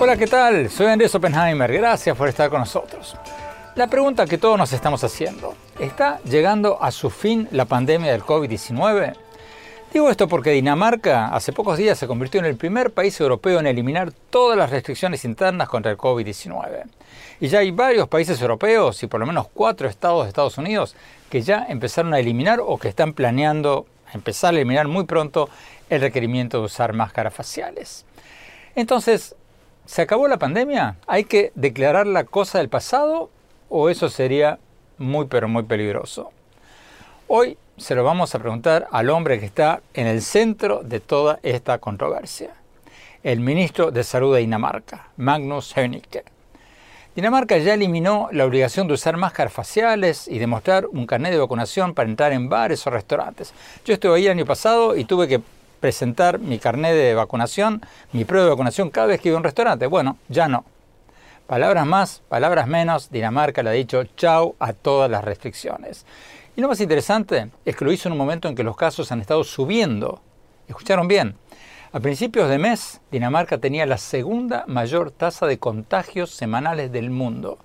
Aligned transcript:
Hola, 0.00 0.16
¿qué 0.16 0.26
tal? 0.26 0.70
Soy 0.70 0.86
Andrés 0.86 1.14
Oppenheimer. 1.14 1.70
Gracias 1.70 2.16
por 2.16 2.28
estar 2.28 2.48
con 2.48 2.60
nosotros. 2.60 3.14
La 3.74 3.88
pregunta 3.88 4.26
que 4.26 4.38
todos 4.38 4.56
nos 4.56 4.72
estamos 4.72 5.04
haciendo, 5.04 5.54
¿está 5.78 6.18
llegando 6.24 6.82
a 6.82 6.90
su 6.90 7.10
fin 7.10 7.46
la 7.50 7.66
pandemia 7.66 8.12
del 8.12 8.22
COVID-19? 8.22 9.27
Digo 9.92 10.10
esto 10.10 10.28
porque 10.28 10.50
Dinamarca 10.50 11.28
hace 11.28 11.52
pocos 11.52 11.78
días 11.78 11.98
se 11.98 12.06
convirtió 12.06 12.40
en 12.40 12.46
el 12.46 12.56
primer 12.56 12.90
país 12.92 13.18
europeo 13.20 13.58
en 13.58 13.66
eliminar 13.66 14.12
todas 14.30 14.56
las 14.56 14.70
restricciones 14.70 15.24
internas 15.24 15.68
contra 15.68 15.90
el 15.90 15.96
COVID-19. 15.96 16.84
Y 17.40 17.48
ya 17.48 17.60
hay 17.60 17.70
varios 17.70 18.08
países 18.08 18.40
europeos 18.40 19.02
y 19.02 19.06
por 19.06 19.20
lo 19.20 19.26
menos 19.26 19.48
cuatro 19.52 19.88
estados 19.88 20.24
de 20.24 20.28
Estados 20.28 20.58
Unidos 20.58 20.94
que 21.30 21.40
ya 21.40 21.66
empezaron 21.68 22.12
a 22.12 22.18
eliminar 22.18 22.60
o 22.60 22.76
que 22.78 22.88
están 22.88 23.14
planeando 23.14 23.86
empezar 24.12 24.54
a 24.54 24.56
eliminar 24.58 24.88
muy 24.88 25.04
pronto 25.04 25.48
el 25.88 26.00
requerimiento 26.00 26.58
de 26.58 26.64
usar 26.64 26.92
máscaras 26.92 27.34
faciales. 27.34 28.04
Entonces, 28.74 29.34
¿Se 29.88 30.02
acabó 30.02 30.28
la 30.28 30.36
pandemia? 30.36 30.96
¿Hay 31.06 31.24
que 31.24 31.50
declarar 31.54 32.06
la 32.06 32.24
cosa 32.24 32.58
del 32.58 32.68
pasado 32.68 33.30
o 33.70 33.88
eso 33.88 34.10
sería 34.10 34.58
muy 34.98 35.28
pero 35.28 35.48
muy 35.48 35.62
peligroso? 35.62 36.30
Hoy 37.26 37.56
se 37.78 37.94
lo 37.94 38.04
vamos 38.04 38.34
a 38.34 38.38
preguntar 38.38 38.88
al 38.90 39.10
hombre 39.10 39.38
que 39.38 39.46
está 39.46 39.80
en 39.94 40.06
el 40.06 40.22
centro 40.22 40.82
de 40.82 41.00
toda 41.00 41.38
esta 41.42 41.78
controversia, 41.78 42.50
el 43.22 43.40
ministro 43.40 43.90
de 43.90 44.04
Salud 44.04 44.34
de 44.34 44.40
Dinamarca, 44.40 45.08
Magnus 45.16 45.76
Heunicke. 45.76 46.24
Dinamarca 47.14 47.56
ya 47.58 47.74
eliminó 47.74 48.28
la 48.32 48.44
obligación 48.44 48.86
de 48.86 48.94
usar 48.94 49.16
máscaras 49.16 49.52
faciales 49.52 50.28
y 50.28 50.38
demostrar 50.38 50.86
un 50.86 51.06
carnet 51.06 51.32
de 51.32 51.38
vacunación 51.38 51.94
para 51.94 52.08
entrar 52.08 52.32
en 52.32 52.48
bares 52.48 52.86
o 52.86 52.90
restaurantes. 52.90 53.52
Yo 53.84 53.94
estuve 53.94 54.16
ahí 54.16 54.26
el 54.26 54.32
año 54.32 54.46
pasado 54.46 54.96
y 54.96 55.04
tuve 55.04 55.26
que 55.26 55.40
presentar 55.80 56.38
mi 56.38 56.58
carnet 56.58 56.94
de 56.94 57.14
vacunación, 57.14 57.80
mi 58.12 58.24
prueba 58.24 58.44
de 58.44 58.50
vacunación 58.50 58.90
cada 58.90 59.08
vez 59.08 59.20
que 59.20 59.28
iba 59.28 59.36
a 59.36 59.38
un 59.38 59.44
restaurante. 59.44 59.86
Bueno, 59.86 60.16
ya 60.28 60.48
no. 60.48 60.64
Palabras 61.46 61.86
más, 61.86 62.22
palabras 62.28 62.68
menos, 62.68 63.10
Dinamarca 63.10 63.62
le 63.62 63.70
ha 63.70 63.72
dicho 63.72 64.04
chau 64.16 64.54
a 64.58 64.72
todas 64.72 65.10
las 65.10 65.24
restricciones. 65.24 66.04
Y 66.58 66.60
lo 66.60 66.66
más 66.66 66.80
interesante 66.80 67.52
es 67.64 67.76
que 67.76 67.84
lo 67.84 67.92
hizo 67.92 68.08
en 68.08 68.14
un 68.14 68.18
momento 68.18 68.48
en 68.48 68.56
que 68.56 68.64
los 68.64 68.76
casos 68.76 69.12
han 69.12 69.20
estado 69.20 69.44
subiendo. 69.44 70.20
¿Escucharon 70.66 71.06
bien? 71.06 71.36
A 71.92 72.00
principios 72.00 72.50
de 72.50 72.58
mes, 72.58 73.00
Dinamarca 73.12 73.58
tenía 73.58 73.86
la 73.86 73.96
segunda 73.96 74.64
mayor 74.66 75.12
tasa 75.12 75.46
de 75.46 75.60
contagios 75.60 76.30
semanales 76.30 76.90
del 76.90 77.10
mundo. 77.10 77.58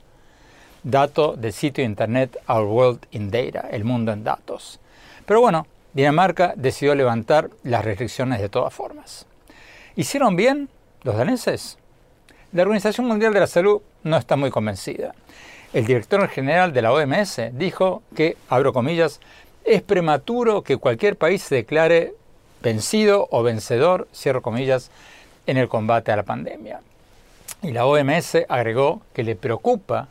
Dato 0.84 1.34
del 1.36 1.54
sitio 1.54 1.82
de 1.82 1.90
internet 1.90 2.38
Our 2.48 2.66
World 2.66 3.08
in 3.10 3.32
Data, 3.32 3.68
el 3.72 3.84
mundo 3.84 4.12
en 4.12 4.24
datos. 4.24 4.80
Pero 5.26 5.42
bueno, 5.42 5.66
Dinamarca 5.94 6.54
decidió 6.56 6.94
levantar 6.94 7.50
las 7.64 7.84
restricciones 7.84 8.42
de 8.42 8.50
todas 8.50 8.76
formas. 8.76 9.26
¿Hicieron 9.96 10.36
bien 10.36 10.70
los 11.02 11.18
daneses? 11.18 11.80
La 12.52 12.62
Organización 12.62 13.08
Mundial 13.08 13.34
de 13.34 13.40
la 13.40 13.48
Salud 13.48 13.82
no 14.04 14.18
está 14.18 14.36
muy 14.36 14.52
convencida. 14.52 15.16
El 15.74 15.86
director 15.88 16.28
general 16.30 16.72
de 16.72 16.84
la 16.84 16.94
OMS 16.94 17.42
dijo 17.54 18.04
que, 18.16 18.38
abro 18.48 18.74
comillas, 18.74 19.20
es 19.66 19.82
prematuro 19.82 20.62
que 20.62 20.78
cualquier 20.78 21.16
país 21.16 21.42
se 21.42 21.56
declare 21.56 22.14
vencido 22.62 23.28
o 23.32 23.42
vencedor, 23.42 24.08
cierro 24.14 24.44
comillas, 24.44 24.92
en 25.48 25.58
el 25.58 25.68
combate 25.68 26.12
a 26.12 26.16
la 26.16 26.24
pandemia. 26.24 26.82
Y 27.64 27.72
la 27.72 27.88
OMS 27.88 28.46
agregó 28.48 29.02
que 29.14 29.24
le 29.24 29.36
preocupa, 29.36 30.08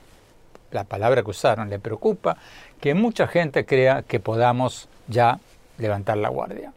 la 0.72 0.82
palabra 0.82 1.22
que 1.22 1.30
usaron, 1.30 1.70
le 1.70 1.78
preocupa 1.78 2.38
que 2.80 2.94
mucha 2.94 3.28
gente 3.28 3.64
crea 3.64 4.02
que 4.02 4.18
podamos 4.18 4.88
ya 5.06 5.38
levantar 5.78 6.16
la 6.16 6.28
guardia. 6.28 6.72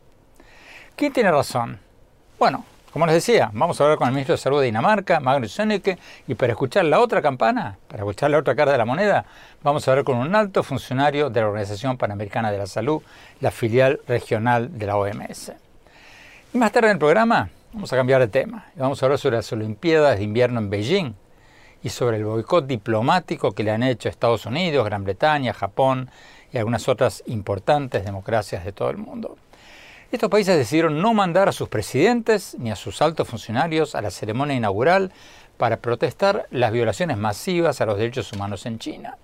¿Quién 0.95 1.11
tiene 1.11 1.31
razón? 1.31 1.79
Bueno, 2.37 2.65
como 2.95 3.07
les 3.07 3.15
decía, 3.15 3.49
vamos 3.51 3.81
a 3.81 3.83
hablar 3.83 3.97
con 3.97 4.07
el 4.07 4.13
ministro 4.13 4.35
de 4.35 4.37
Salud 4.37 4.61
de 4.61 4.67
Dinamarca, 4.67 5.19
Magnus 5.19 5.51
Sönneke, 5.51 5.97
y 6.29 6.35
para 6.35 6.53
escuchar 6.53 6.85
la 6.85 7.01
otra 7.01 7.21
campana, 7.21 7.77
para 7.89 8.03
escuchar 8.03 8.31
la 8.31 8.37
otra 8.37 8.55
cara 8.55 8.71
de 8.71 8.77
la 8.77 8.85
moneda, 8.85 9.25
vamos 9.63 9.85
a 9.85 9.91
hablar 9.91 10.05
con 10.05 10.15
un 10.15 10.33
alto 10.33 10.63
funcionario 10.63 11.29
de 11.29 11.41
la 11.41 11.47
Organización 11.47 11.97
Panamericana 11.97 12.53
de 12.53 12.57
la 12.57 12.67
Salud, 12.67 13.01
la 13.41 13.51
filial 13.51 13.99
regional 14.07 14.79
de 14.79 14.85
la 14.85 14.95
OMS. 14.95 15.51
Y 16.53 16.57
más 16.57 16.71
tarde 16.71 16.87
en 16.87 16.93
el 16.93 16.97
programa 16.97 17.49
vamos 17.73 17.91
a 17.91 17.97
cambiar 17.97 18.21
de 18.21 18.29
tema 18.29 18.67
y 18.73 18.79
vamos 18.79 19.03
a 19.03 19.07
hablar 19.07 19.19
sobre 19.19 19.35
las 19.35 19.51
Olimpiadas 19.51 20.17
de 20.17 20.23
invierno 20.23 20.61
en 20.61 20.69
Beijing 20.69 21.15
y 21.83 21.89
sobre 21.89 22.15
el 22.15 22.23
boicot 22.23 22.65
diplomático 22.65 23.51
que 23.51 23.65
le 23.65 23.71
han 23.71 23.83
hecho 23.83 24.07
Estados 24.07 24.45
Unidos, 24.45 24.85
Gran 24.85 25.03
Bretaña, 25.03 25.51
Japón 25.51 26.09
y 26.53 26.59
algunas 26.59 26.87
otras 26.87 27.23
importantes 27.25 28.05
democracias 28.05 28.63
de 28.63 28.71
todo 28.71 28.89
el 28.89 28.97
mundo. 28.99 29.35
Estos 30.15 30.29
países 30.29 30.55
decidieron 30.55 31.01
no 31.01 31.13
mandar 31.13 31.49
a 31.49 31.51
sus 31.51 31.67
presidentes 31.67 32.55
ni 32.57 32.71
a 32.71 32.77
sus 32.77 33.01
altos 33.01 33.27
funcionarios 33.27 33.95
a 33.95 34.01
la 34.01 34.09
ceremonia 34.09 34.55
inaugural 34.55 35.11
para 35.57 35.81
protestar 35.81 36.47
las 36.51 36.71
violaciones 36.71 37.17
masivas 37.17 37.81
a 37.81 37.85
los 37.85 37.97
derechos 37.97 38.31
humanos 38.31 38.65
en 38.65 38.79
China. 38.79 39.17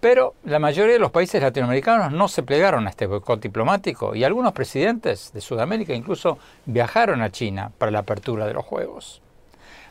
Pero 0.00 0.32
la 0.44 0.58
mayoría 0.58 0.94
de 0.94 0.98
los 0.98 1.10
países 1.10 1.42
latinoamericanos 1.42 2.10
no 2.10 2.28
se 2.28 2.42
plegaron 2.42 2.86
a 2.86 2.90
este 2.90 3.04
boicot 3.04 3.38
diplomático 3.42 4.14
y 4.14 4.24
algunos 4.24 4.54
presidentes 4.54 5.30
de 5.34 5.42
Sudamérica 5.42 5.92
incluso 5.92 6.38
viajaron 6.64 7.20
a 7.20 7.30
China 7.30 7.70
para 7.76 7.92
la 7.92 7.98
apertura 7.98 8.46
de 8.46 8.54
los 8.54 8.64
Juegos. 8.64 9.20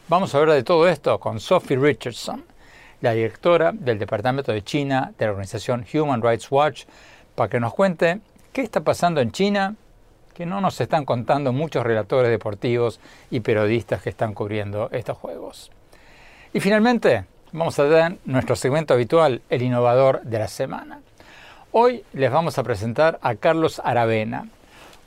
Vamos 0.08 0.34
a 0.34 0.40
hablar 0.40 0.56
de 0.56 0.64
todo 0.64 0.88
esto 0.88 1.20
con 1.20 1.40
Sophie 1.40 1.78
Richardson, 1.78 2.44
la 3.02 3.12
directora 3.12 3.72
del 3.72 4.00
Departamento 4.00 4.52
de 4.52 4.64
China 4.64 5.14
de 5.16 5.26
la 5.26 5.32
organización 5.34 5.86
Human 5.94 6.24
Rights 6.24 6.50
Watch, 6.50 6.86
para 7.36 7.52
que 7.52 7.60
nos 7.60 7.76
cuente 7.76 8.20
qué 8.52 8.62
está 8.62 8.82
pasando 8.82 9.22
en 9.22 9.32
China, 9.32 9.76
que 10.34 10.46
no 10.46 10.62
nos 10.62 10.80
están 10.82 11.06
contando 11.06 11.54
muchos 11.54 11.84
relatores 11.84 12.30
deportivos 12.30 13.00
y 13.30 13.42
periodistas 13.42 14.02
que 14.02 14.10
están 14.10 14.34
cubriendo 14.34 14.90
estos 14.92 15.18
juegos. 15.18 15.72
Y 16.54 16.60
finalmente, 16.60 17.26
vamos 17.52 17.78
a 17.80 17.86
dar 17.86 18.18
nuestro 18.26 18.56
segmento 18.56 18.94
habitual, 18.94 19.42
el 19.50 19.62
innovador 19.62 20.22
de 20.24 20.40
la 20.40 20.48
semana. 20.48 21.02
Hoy 21.72 22.04
les 22.14 22.32
vamos 22.32 22.58
a 22.58 22.64
presentar 22.64 23.20
a 23.22 23.36
Carlos 23.36 23.82
Aravena, 23.84 24.48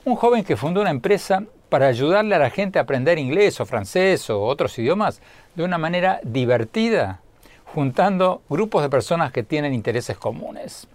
un 0.05 0.17
joven 0.17 0.45
que 0.45 0.57
fundó 0.57 0.81
una 0.81 0.91
empresa 0.91 1.43
para 1.69 1.87
ayudarle 1.89 2.35
a 2.35 2.41
la 2.41 2.51
gente 2.51 2.79
a 2.79 2.83
aprender 2.83 3.19
inglés 3.19 3.61
o 3.61 3.67
francés 3.67 4.31
o 4.31 4.43
otros 4.43 4.79
idiomas 4.79 5.21
de 5.55 5.65
una 5.65 5.79
manera 5.79 6.21
divertida 6.23 7.21
juntando 7.77 8.43
grupos 8.49 8.83
de 8.83 8.89
personas 8.89 9.33
que 9.33 9.43
tienen 9.43 9.75
intereses 9.75 10.17
comunes. 10.17 10.87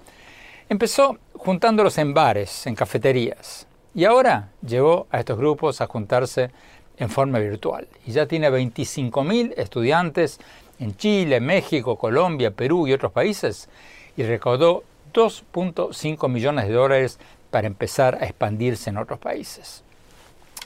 Empezó 0.70 1.18
juntándolos 1.34 1.98
en 1.98 2.14
bares, 2.14 2.66
en 2.66 2.76
cafeterías, 2.76 3.68
y 3.94 4.06
ahora 4.06 4.50
llevó 4.66 5.08
a 5.12 5.20
estos 5.20 5.38
grupos 5.38 5.82
a 5.82 5.88
juntarse 5.88 6.52
en 6.98 7.10
forma 7.10 7.40
virtual. 7.40 7.88
Y 8.06 8.12
ya 8.12 8.26
tiene 8.26 8.50
25.000 8.50 9.54
estudiantes 9.58 10.40
en 10.80 10.96
Chile, 10.96 11.40
México, 11.40 11.98
Colombia, 11.98 12.52
Perú 12.52 12.88
y 12.88 12.94
otros 12.94 13.12
países, 13.12 13.70
y 14.18 14.24
recaudó 14.24 14.84
2.5 15.14 16.30
millones 16.30 16.68
de 16.68 16.74
dólares 16.74 17.20
para 17.50 17.68
empezar 17.68 18.18
a 18.22 18.26
expandirse 18.26 18.90
en 18.90 18.98
otros 18.98 19.20
países. 19.20 19.84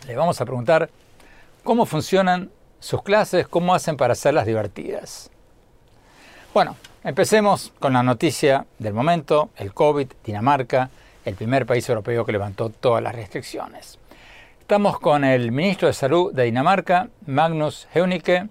Le 0.07 0.15
vamos 0.15 0.39
a 0.39 0.45
preguntar 0.45 0.89
cómo 1.63 1.85
funcionan 1.85 2.51
sus 2.79 3.01
clases, 3.01 3.47
cómo 3.47 3.73
hacen 3.73 3.97
para 3.97 4.13
hacerlas 4.13 4.45
divertidas. 4.45 5.31
Bueno, 6.53 6.77
empecemos 7.03 7.73
con 7.79 7.93
la 7.93 8.03
noticia 8.03 8.65
del 8.77 8.93
momento, 8.93 9.49
el 9.57 9.73
COVID, 9.73 10.07
Dinamarca, 10.23 10.89
el 11.25 11.35
primer 11.35 11.65
país 11.65 11.87
europeo 11.89 12.23
que 12.25 12.31
levantó 12.31 12.69
todas 12.69 13.03
las 13.03 13.15
restricciones. 13.15 13.99
Estamos 14.61 14.99
con 14.99 15.23
el 15.23 15.51
ministro 15.51 15.87
de 15.87 15.93
Salud 15.93 16.33
de 16.33 16.43
Dinamarca, 16.43 17.09
Magnus 17.25 17.87
Heunicke. 17.93 18.47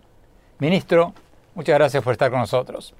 Ministro, 0.58 1.14
muchas 1.54 1.76
gracias 1.76 2.02
por 2.02 2.12
estar 2.12 2.30
con 2.30 2.40
nosotros. 2.40 2.94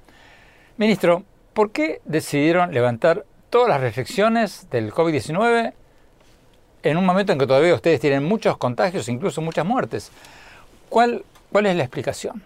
Ministro, 0.77 1.23
¿por 1.53 1.71
qué 1.71 2.01
decidieron 2.05 2.73
levantar 2.73 3.25
todas 3.49 3.69
las 3.69 3.81
restricciones 3.81 4.69
del 4.69 4.91
COVID-19 4.91 5.73
en 6.83 6.97
un 6.97 7.05
momento 7.05 7.33
en 7.33 7.39
que 7.39 7.47
todavía 7.47 7.73
ustedes 7.73 7.99
tienen 7.99 8.23
muchos 8.23 8.57
contagios, 8.57 9.07
incluso 9.07 9.41
muchas 9.41 9.65
muertes? 9.65 10.11
¿Cuál, 10.89 11.23
cuál 11.51 11.65
es 11.65 11.75
la 11.75 11.83
explicación? 11.83 12.43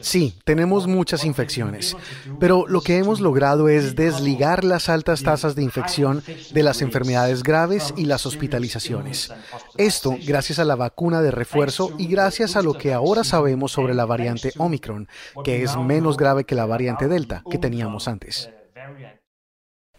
Sí, 0.00 0.34
tenemos 0.44 0.86
muchas 0.86 1.24
infecciones, 1.24 1.94
pero 2.40 2.66
lo 2.66 2.80
que 2.80 2.96
hemos 2.96 3.20
logrado 3.20 3.68
es 3.68 3.94
desligar 3.94 4.64
las 4.64 4.88
altas 4.88 5.22
tasas 5.22 5.54
de 5.54 5.62
infección 5.62 6.22
de 6.52 6.62
las 6.62 6.80
enfermedades 6.80 7.42
graves 7.42 7.92
y 7.94 8.06
las 8.06 8.24
hospitalizaciones. 8.24 9.32
Esto 9.76 10.16
gracias 10.26 10.58
a 10.58 10.64
la 10.64 10.76
vacuna 10.76 11.20
de 11.20 11.30
refuerzo 11.30 11.90
y 11.98 12.06
gracias 12.06 12.56
a 12.56 12.62
lo 12.62 12.72
que 12.72 12.94
ahora 12.94 13.22
sabemos 13.22 13.72
sobre 13.72 13.92
la 13.92 14.06
variante 14.06 14.52
Omicron, 14.56 15.08
que 15.44 15.62
es 15.62 15.76
menos 15.76 16.16
grave 16.16 16.44
que 16.44 16.54
la 16.54 16.64
variante 16.64 17.08
Delta 17.08 17.42
que 17.50 17.58
teníamos 17.58 18.08
antes. 18.08 18.50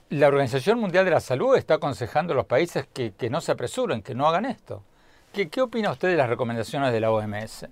La 0.09 0.27
Organización 0.27 0.79
Mundial 0.79 1.05
de 1.05 1.11
la 1.11 1.19
Salud 1.19 1.55
está 1.55 1.75
aconsejando 1.75 2.33
a 2.33 2.35
los 2.35 2.45
países 2.45 2.87
que, 2.91 3.13
no 3.29 3.41
se 3.41 3.51
apresuren, 3.51 4.01
que 4.01 4.15
no 4.15 4.27
hagan 4.27 4.45
esto. 4.45 4.83
¿Qué, 5.31 5.49
¿Qué 5.49 5.61
opina 5.61 5.91
usted 5.91 6.07
de 6.07 6.17
las 6.17 6.29
recomendaciones 6.29 6.91
de 6.91 6.99
la 6.99 7.11
OMS? 7.11 7.67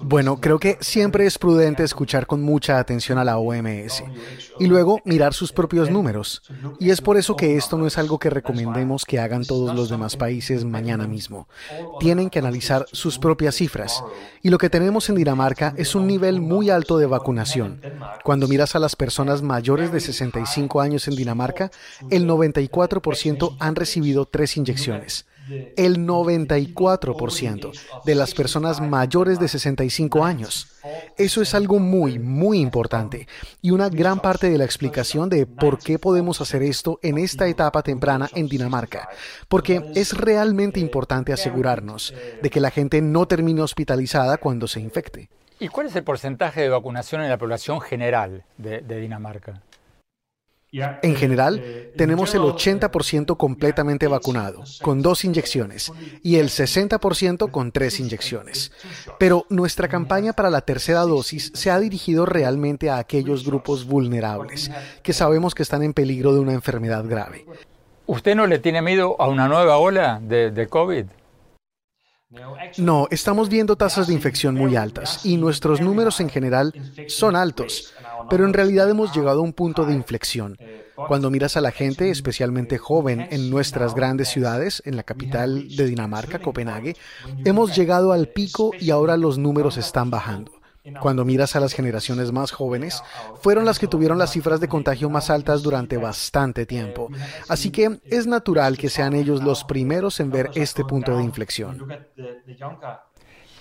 Bueno, 0.00 0.40
creo 0.40 0.58
que 0.58 0.76
siempre 0.80 1.24
es 1.24 1.38
prudente 1.38 1.82
escuchar 1.82 2.26
con 2.26 2.42
mucha 2.42 2.78
atención 2.78 3.16
a 3.16 3.24
la 3.24 3.38
OMS 3.38 4.04
y 4.58 4.66
luego 4.66 5.00
mirar 5.04 5.32
sus 5.32 5.52
propios 5.52 5.90
números. 5.90 6.42
Y 6.78 6.90
es 6.90 7.00
por 7.00 7.16
eso 7.16 7.34
que 7.34 7.56
esto 7.56 7.78
no 7.78 7.86
es 7.86 7.96
algo 7.96 8.18
que 8.18 8.28
recomendemos 8.28 9.06
que 9.06 9.18
hagan 9.18 9.44
todos 9.44 9.74
los 9.74 9.88
demás 9.88 10.16
países 10.16 10.66
mañana 10.66 11.06
mismo. 11.06 11.48
Tienen 11.98 12.28
que 12.28 12.40
analizar 12.40 12.84
sus 12.92 13.18
propias 13.18 13.54
cifras. 13.54 14.04
Y 14.42 14.50
lo 14.50 14.58
que 14.58 14.68
tenemos 14.68 15.08
en 15.08 15.16
Dinamarca 15.16 15.72
es 15.78 15.94
un 15.94 16.06
nivel 16.06 16.42
muy 16.42 16.68
alto 16.68 16.98
de 16.98 17.06
vacunación. 17.06 17.80
Cuando 18.22 18.48
miras 18.48 18.76
a 18.76 18.80
las 18.80 18.96
personas 18.96 19.40
mayores 19.40 19.92
de 19.92 20.00
65 20.00 20.80
años 20.80 21.08
en 21.08 21.16
Dinamarca, 21.16 21.70
el 22.10 22.28
94% 22.28 23.56
han 23.58 23.76
recibido 23.76 24.26
tres 24.26 24.58
inyecciones 24.58 25.26
el 25.76 26.06
94% 26.06 27.72
de 28.04 28.14
las 28.14 28.34
personas 28.34 28.80
mayores 28.80 29.38
de 29.38 29.48
65 29.48 30.24
años. 30.24 30.68
Eso 31.16 31.42
es 31.42 31.54
algo 31.54 31.78
muy, 31.78 32.18
muy 32.18 32.60
importante 32.60 33.28
y 33.60 33.70
una 33.70 33.88
gran 33.88 34.20
parte 34.20 34.50
de 34.50 34.58
la 34.58 34.64
explicación 34.64 35.28
de 35.28 35.46
por 35.46 35.78
qué 35.78 35.98
podemos 35.98 36.40
hacer 36.40 36.62
esto 36.62 36.98
en 37.02 37.18
esta 37.18 37.46
etapa 37.48 37.82
temprana 37.82 38.28
en 38.34 38.48
Dinamarca, 38.48 39.08
porque 39.48 39.82
es 39.94 40.16
realmente 40.16 40.80
importante 40.80 41.32
asegurarnos 41.32 42.14
de 42.42 42.50
que 42.50 42.60
la 42.60 42.70
gente 42.70 43.02
no 43.02 43.26
termine 43.26 43.62
hospitalizada 43.62 44.38
cuando 44.38 44.66
se 44.66 44.80
infecte. 44.80 45.28
¿Y 45.58 45.68
cuál 45.68 45.88
es 45.88 45.96
el 45.96 46.04
porcentaje 46.04 46.62
de 46.62 46.70
vacunación 46.70 47.20
en 47.20 47.28
la 47.28 47.36
población 47.36 47.82
general 47.82 48.44
de, 48.56 48.80
de 48.80 48.98
Dinamarca? 48.98 49.60
En 50.72 51.16
general, 51.16 51.90
tenemos 51.96 52.32
el 52.34 52.42
80% 52.42 53.36
completamente 53.36 54.06
vacunado, 54.06 54.62
con 54.82 55.02
dos 55.02 55.24
inyecciones, 55.24 55.92
y 56.22 56.36
el 56.36 56.48
60% 56.48 57.50
con 57.50 57.72
tres 57.72 57.98
inyecciones. 57.98 58.70
Pero 59.18 59.46
nuestra 59.48 59.88
campaña 59.88 60.32
para 60.32 60.48
la 60.48 60.60
tercera 60.60 61.00
dosis 61.00 61.50
se 61.54 61.70
ha 61.72 61.80
dirigido 61.80 62.24
realmente 62.24 62.88
a 62.88 62.98
aquellos 62.98 63.44
grupos 63.44 63.84
vulnerables, 63.84 64.70
que 65.02 65.12
sabemos 65.12 65.56
que 65.56 65.64
están 65.64 65.82
en 65.82 65.92
peligro 65.92 66.34
de 66.34 66.40
una 66.40 66.52
enfermedad 66.52 67.04
grave. 67.04 67.44
¿Usted 68.06 68.36
no 68.36 68.46
le 68.46 68.58
tiene 68.58 68.80
miedo 68.80 69.16
a 69.20 69.28
una 69.28 69.48
nueva 69.48 69.78
ola 69.78 70.20
de, 70.22 70.50
de 70.50 70.66
COVID? 70.68 71.06
No, 72.78 73.08
estamos 73.10 73.48
viendo 73.48 73.74
tasas 73.74 74.06
de 74.06 74.14
infección 74.14 74.54
muy 74.54 74.76
altas 74.76 75.26
y 75.26 75.36
nuestros 75.36 75.80
números 75.80 76.20
en 76.20 76.28
general 76.28 76.72
son 77.08 77.34
altos, 77.34 77.92
pero 78.28 78.44
en 78.44 78.52
realidad 78.52 78.88
hemos 78.88 79.12
llegado 79.12 79.40
a 79.40 79.42
un 79.42 79.52
punto 79.52 79.84
de 79.84 79.94
inflexión. 79.94 80.56
Cuando 81.08 81.30
miras 81.30 81.56
a 81.56 81.60
la 81.60 81.72
gente, 81.72 82.10
especialmente 82.10 82.78
joven, 82.78 83.26
en 83.30 83.50
nuestras 83.50 83.96
grandes 83.96 84.28
ciudades, 84.28 84.80
en 84.84 84.96
la 84.96 85.02
capital 85.02 85.74
de 85.74 85.86
Dinamarca, 85.86 86.38
Copenhague, 86.38 86.96
hemos 87.44 87.74
llegado 87.74 88.12
al 88.12 88.28
pico 88.28 88.70
y 88.78 88.90
ahora 88.90 89.16
los 89.16 89.36
números 89.36 89.76
están 89.76 90.10
bajando. 90.10 90.59
Cuando 91.00 91.24
miras 91.24 91.56
a 91.56 91.60
las 91.60 91.74
generaciones 91.74 92.32
más 92.32 92.52
jóvenes, 92.52 93.02
fueron 93.42 93.64
las 93.66 93.78
que 93.78 93.86
tuvieron 93.86 94.18
las 94.18 94.32
cifras 94.32 94.60
de 94.60 94.68
contagio 94.68 95.10
más 95.10 95.28
altas 95.28 95.62
durante 95.62 95.98
bastante 95.98 96.64
tiempo. 96.64 97.08
Así 97.48 97.70
que 97.70 98.00
es 98.04 98.26
natural 98.26 98.78
que 98.78 98.88
sean 98.88 99.14
ellos 99.14 99.42
los 99.42 99.64
primeros 99.64 100.20
en 100.20 100.30
ver 100.30 100.50
este 100.54 100.84
punto 100.84 101.16
de 101.16 101.24
inflexión. 101.24 101.86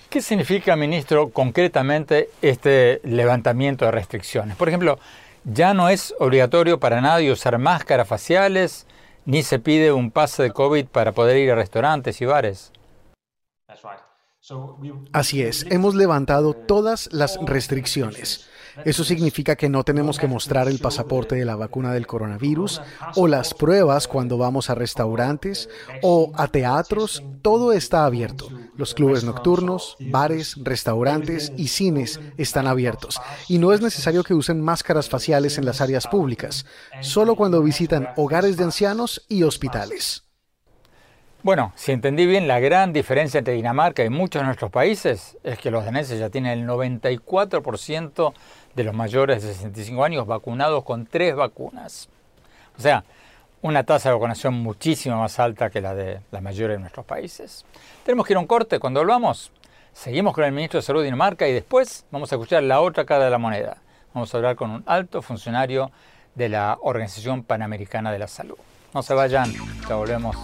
¿Qué 0.10 0.22
significa, 0.22 0.76
ministro, 0.76 1.30
concretamente 1.30 2.30
este 2.42 3.02
levantamiento 3.04 3.86
de 3.86 3.92
restricciones? 3.92 4.56
Por 4.56 4.70
ejemplo, 4.70 4.98
ya 5.44 5.74
no 5.74 5.90
es 5.90 6.16
obligatorio 6.20 6.80
para 6.80 7.02
nadie 7.02 7.32
usar 7.32 7.58
máscaras 7.58 8.08
faciales, 8.08 8.88
ni 9.26 9.44
se 9.44 9.60
pide 9.60 9.92
un 9.92 10.10
pase 10.10 10.42
de 10.42 10.52
COVID 10.52 10.86
para 10.88 11.12
poder 11.12 11.38
ir 11.38 11.52
a 11.52 11.56
restaurantes 11.56 12.22
y 12.22 12.26
bares. 12.26 12.72
Así 15.12 15.42
es, 15.42 15.66
hemos 15.70 15.96
levantado 15.96 16.54
todas 16.54 17.10
las 17.12 17.38
restricciones. 17.42 18.48
Eso 18.86 19.04
significa 19.04 19.56
que 19.56 19.70
no 19.70 19.84
tenemos 19.84 20.18
que 20.18 20.28
mostrar 20.28 20.68
el 20.68 20.80
pasaporte 20.80 21.36
de 21.36 21.46
la 21.46 21.56
vacuna 21.56 21.94
del 21.94 22.08
coronavirus 22.08 22.82
o 23.16 23.28
las 23.28 23.54
pruebas 23.54 24.08
cuando 24.08 24.38
vamos 24.38 24.70
a 24.70 24.76
restaurantes 24.76 25.70
o 26.02 26.32
a 26.36 26.48
teatros. 26.48 27.24
Todo 27.42 27.74
está 27.74 28.06
abierto. 28.06 28.50
Los 28.76 28.94
clubes 28.94 29.24
nocturnos, 29.24 29.98
bares, 30.00 30.56
restaurantes 30.64 31.52
y 31.58 31.68
cines 31.68 32.20
están 32.38 32.68
abiertos. 32.68 33.20
Y 33.48 33.58
no 33.58 33.74
es 33.74 33.82
necesario 33.82 34.24
que 34.24 34.34
usen 34.34 34.62
máscaras 34.62 35.10
faciales 35.10 35.58
en 35.58 35.66
las 35.66 35.82
áreas 35.82 36.08
públicas, 36.08 36.66
solo 37.02 37.36
cuando 37.36 37.62
visitan 37.62 38.10
hogares 38.16 38.56
de 38.56 38.64
ancianos 38.64 39.26
y 39.28 39.44
hospitales. 39.44 40.29
Bueno, 41.42 41.72
si 41.76 41.94
entendí 41.94 42.26
bien, 42.26 42.50
la 42.50 42.60
gran 42.60 42.92
diferencia 42.92 43.38
entre 43.38 43.54
Dinamarca 43.54 44.04
y 44.04 44.10
muchos 44.10 44.42
de 44.42 44.46
nuestros 44.46 44.72
países 44.72 45.38
es 45.42 45.58
que 45.58 45.72
los 45.72 45.86
daneses 45.86 46.20
ya 46.20 46.30
tienen 46.30 46.60
el 46.60 46.68
94% 46.68 48.34
de 48.76 48.84
los 48.84 48.94
mayores 48.94 49.42
de 49.44 49.54
65 49.54 50.04
años 50.04 50.28
vacunados 50.28 50.84
con 50.84 51.06
tres 51.06 51.36
vacunas. 51.36 52.10
O 52.78 52.82
sea, 52.82 53.06
una 53.62 53.86
tasa 53.86 54.10
de 54.10 54.16
vacunación 54.16 54.56
muchísimo 54.56 55.18
más 55.18 55.40
alta 55.40 55.70
que 55.70 55.80
la 55.80 55.96
de 55.96 56.20
la 56.32 56.42
mayoría 56.42 56.76
de 56.76 56.82
nuestros 56.82 57.06
países. 57.06 57.64
Tenemos 58.04 58.28
que 58.28 58.34
ir 58.34 58.38
a 58.38 58.42
un 58.42 58.48
corte. 58.48 58.80
Cuando 58.80 59.00
volvamos, 59.00 59.54
seguimos 59.94 60.34
con 60.34 60.44
el 60.44 60.52
ministro 60.52 60.80
de 60.80 60.86
Salud 60.86 61.00
de 61.00 61.06
Dinamarca 61.06 61.48
y 61.48 61.54
después 61.54 62.06
vamos 62.12 62.34
a 62.34 62.36
escuchar 62.36 62.64
la 62.64 62.82
otra 62.82 63.06
cara 63.06 63.24
de 63.24 63.32
la 63.32 63.38
moneda. 63.38 63.78
Vamos 64.14 64.34
a 64.34 64.38
hablar 64.38 64.58
con 64.58 64.72
un 64.72 64.84
alto 64.86 65.22
funcionario 65.22 65.90
de 66.36 66.50
la 66.50 66.78
Organización 66.82 67.44
Panamericana 67.44 68.12
de 68.12 68.20
la 68.20 68.28
Salud. 68.28 68.58
No 68.94 69.04
se 69.04 69.14
vayan, 69.14 69.54
ya 69.88 69.96
volvemos. 69.96 70.36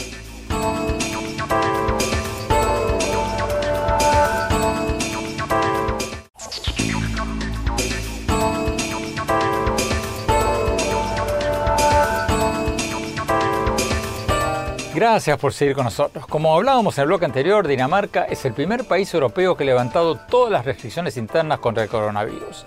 Gracias 14.95 15.37
por 15.37 15.51
seguir 15.51 15.75
con 15.75 15.83
nosotros. 15.83 16.25
Como 16.25 16.55
hablábamos 16.55 16.97
en 16.97 17.01
el 17.01 17.07
bloque 17.07 17.25
anterior, 17.25 17.67
Dinamarca 17.67 18.23
es 18.23 18.45
el 18.45 18.53
primer 18.53 18.85
país 18.85 19.13
europeo 19.13 19.57
que 19.57 19.63
ha 19.63 19.67
levantado 19.67 20.15
todas 20.15 20.51
las 20.53 20.63
restricciones 20.63 21.17
internas 21.17 21.59
contra 21.59 21.83
el 21.83 21.89
coronavirus. 21.89 22.65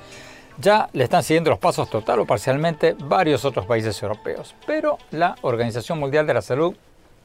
Ya 0.58 0.90
le 0.92 1.04
están 1.04 1.23
siguiendo 1.23 1.49
los 1.49 1.58
pasos 1.58 1.88
total 1.88 2.20
o 2.20 2.26
parcialmente 2.26 2.94
varios 2.99 3.47
otros 3.47 3.64
países 3.64 4.02
europeos, 4.02 4.54
pero 4.66 4.99
la 5.11 5.37
Organización 5.40 5.99
Mundial 5.99 6.26
de 6.26 6.35
la 6.35 6.42
Salud 6.42 6.75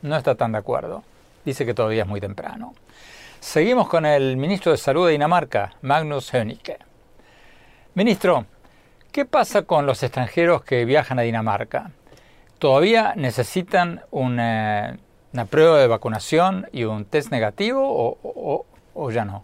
no 0.03 0.15
está 0.15 0.35
tan 0.35 0.51
de 0.51 0.59
acuerdo. 0.59 1.03
Dice 1.43 1.65
que 1.65 1.73
todavía 1.73 2.03
es 2.03 2.07
muy 2.07 2.21
temprano. 2.21 2.73
Seguimos 3.39 3.89
con 3.89 4.05
el 4.05 4.37
ministro 4.37 4.71
de 4.71 4.77
Salud 4.77 5.07
de 5.07 5.13
Dinamarca, 5.13 5.73
Magnus 5.81 6.31
Hönicke. 6.33 6.77
Ministro, 7.95 8.45
¿qué 9.11 9.25
pasa 9.25 9.63
con 9.63 9.85
los 9.85 10.03
extranjeros 10.03 10.63
que 10.63 10.85
viajan 10.85 11.19
a 11.19 11.23
Dinamarca? 11.23 11.91
¿Todavía 12.59 13.13
necesitan 13.15 14.01
una, 14.11 14.97
prueba 15.49 15.79
de 15.79 15.87
vacunación 15.87 16.67
y 16.71 16.83
un 16.83 17.05
test 17.05 17.31
negativo 17.31 18.17
o 18.93 19.11
ya 19.11 19.25
no? 19.25 19.43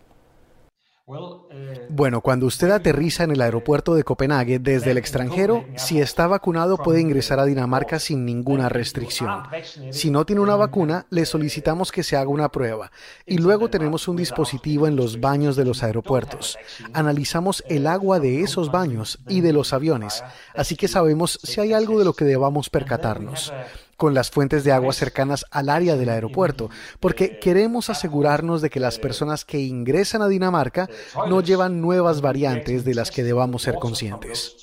Eh, 1.50 1.88
bueno, 1.90 2.22
cuando 2.22 2.46
usted 2.46 2.70
aterriza 2.70 3.24
en 3.24 3.32
el 3.32 3.42
aeropuerto 3.42 3.96
de 3.96 4.04
Copenhague 4.04 4.60
desde 4.60 4.92
el 4.92 4.98
extranjero, 4.98 5.66
si 5.76 6.00
está 6.00 6.28
vacunado 6.28 6.78
puede 6.78 7.02
ingresar 7.02 7.40
a 7.40 7.46
Dinamarca 7.46 7.98
sin 8.00 8.26
ninguna 8.26 8.70
restricción. 8.70 9.44
Si 9.92 10.12
no 10.12 10.26
tiene 10.26 10.42
una 10.42 10.56
vacuna, 10.56 11.08
le 11.10 11.26
solicitamos 11.26 11.92
que 11.92 12.04
se 12.04 12.16
haga 12.16 12.30
una 12.30 12.50
prueba. 12.50 12.92
Y 13.26 13.40
luego 13.40 13.70
tenemos 13.70 14.08
un 14.08 14.18
dispositivo 14.18 14.88
en 14.88 14.96
los 14.96 15.20
baños 15.20 15.56
de 15.56 15.66
los 15.66 15.82
aeropuertos. 15.82 16.58
Analizamos 16.94 17.64
el 17.68 17.88
agua 17.88 18.20
de 18.20 18.42
esos 18.42 18.72
baños 18.72 19.20
y 19.28 19.42
de 19.42 19.54
los 19.54 19.74
aviones, 19.74 20.24
así 20.56 20.76
que 20.76 20.88
sabemos 20.88 21.40
si 21.44 21.60
hay 21.60 21.74
algo 21.74 21.98
de 21.98 22.06
lo 22.06 22.14
que 22.14 22.26
debamos 22.26 22.70
percatarnos 22.70 23.52
con 24.00 24.14
las 24.14 24.32
fuentes 24.32 24.64
de 24.64 24.72
agua 24.72 24.94
cercanas 24.94 25.46
al 25.52 25.68
área 25.68 25.98
del 25.98 26.08
aeropuerto, 26.08 26.70
porque 27.02 27.38
queremos 27.38 27.90
asegurarnos 27.90 28.62
de 28.62 28.70
que 28.70 28.80
las 28.80 28.98
personas 28.98 29.44
que 29.44 29.60
ingresan 29.60 30.22
a 30.22 30.30
Dinamarca 30.30 30.90
no 31.28 31.42
llevan 31.42 31.82
nuevas 31.82 32.22
variantes 32.22 32.86
de 32.86 32.96
las 32.96 33.12
que 33.12 33.24
debamos 33.24 33.64
ser 33.64 33.76
conscientes. 33.76 34.56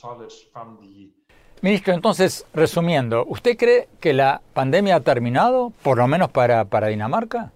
Ministro, 1.61 1.93
entonces, 1.93 2.47
resumiendo, 2.55 3.27
¿usted 3.29 3.59
cree 3.59 3.89
que 4.01 4.15
la 4.15 4.41
pandemia 4.55 4.97
ha 4.97 5.01
terminado, 5.01 5.73
por 5.83 5.99
lo 5.99 6.09
menos 6.09 6.31
para, 6.31 6.65
para 6.65 6.89
Dinamarca? 6.89 7.53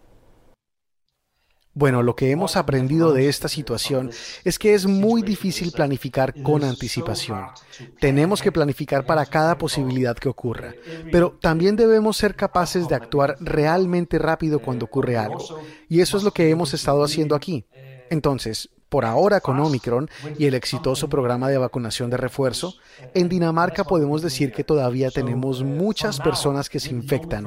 Bueno, 1.72 2.02
lo 2.02 2.16
que 2.16 2.32
hemos 2.32 2.56
aprendido 2.56 3.12
de 3.12 3.28
esta 3.28 3.48
situación 3.48 4.10
es 4.44 4.58
que 4.58 4.74
es 4.74 4.86
muy 4.86 5.22
difícil 5.22 5.70
planificar 5.70 6.34
con 6.42 6.64
anticipación. 6.64 7.46
Tenemos 8.00 8.42
que 8.42 8.50
planificar 8.50 9.06
para 9.06 9.24
cada 9.24 9.56
posibilidad 9.56 10.16
que 10.16 10.28
ocurra, 10.28 10.74
pero 11.12 11.38
también 11.40 11.76
debemos 11.76 12.16
ser 12.16 12.34
capaces 12.34 12.88
de 12.88 12.96
actuar 12.96 13.36
realmente 13.40 14.18
rápido 14.18 14.60
cuando 14.60 14.86
ocurre 14.86 15.16
algo. 15.16 15.60
Y 15.88 16.00
eso 16.00 16.16
es 16.16 16.24
lo 16.24 16.32
que 16.32 16.50
hemos 16.50 16.74
estado 16.74 17.04
haciendo 17.04 17.36
aquí. 17.36 17.64
Entonces, 18.10 18.68
por 18.90 19.06
ahora 19.06 19.40
con 19.40 19.58
Omicron 19.58 20.10
y 20.36 20.46
el 20.46 20.54
exitoso 20.54 21.08
programa 21.08 21.48
de 21.48 21.56
vacunación 21.56 22.10
de 22.10 22.18
refuerzo, 22.18 22.74
en 23.14 23.28
Dinamarca 23.28 23.84
podemos 23.84 24.20
decir 24.20 24.52
que 24.52 24.64
todavía 24.64 25.10
tenemos 25.10 25.62
muchas 25.62 26.20
personas 26.20 26.68
que 26.68 26.80
se 26.80 26.90
infectan, 26.90 27.46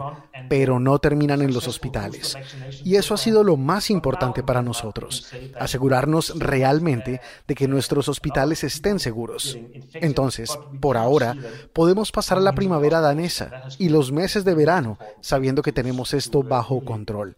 pero 0.50 0.80
no 0.80 0.98
terminan 1.00 1.42
en 1.42 1.54
los 1.54 1.68
hospitales. 1.68 2.36
Y 2.84 2.96
eso 2.96 3.14
ha 3.14 3.18
sido 3.18 3.44
lo 3.44 3.58
más 3.58 3.90
importante 3.90 4.42
para 4.42 4.62
nosotros, 4.62 5.32
asegurarnos 5.60 6.40
realmente 6.40 7.22
de 7.48 7.56
que 7.56 7.68
nuestros 7.68 8.08
hospitales 8.08 8.64
estén 8.64 9.00
seguros. 9.00 9.58
Entonces, 9.94 10.58
por 10.80 10.96
ahora, 10.96 11.36
podemos 11.74 12.12
pasar 12.12 12.42
la 12.42 12.56
primavera 12.56 13.02
danesa 13.02 13.64
y 13.78 13.90
los 13.90 14.12
meses 14.14 14.46
de 14.46 14.56
verano 14.56 14.98
sabiendo 15.20 15.62
que 15.62 15.74
tenemos 15.74 16.14
esto 16.14 16.42
bajo 16.42 16.86
control. 16.86 17.36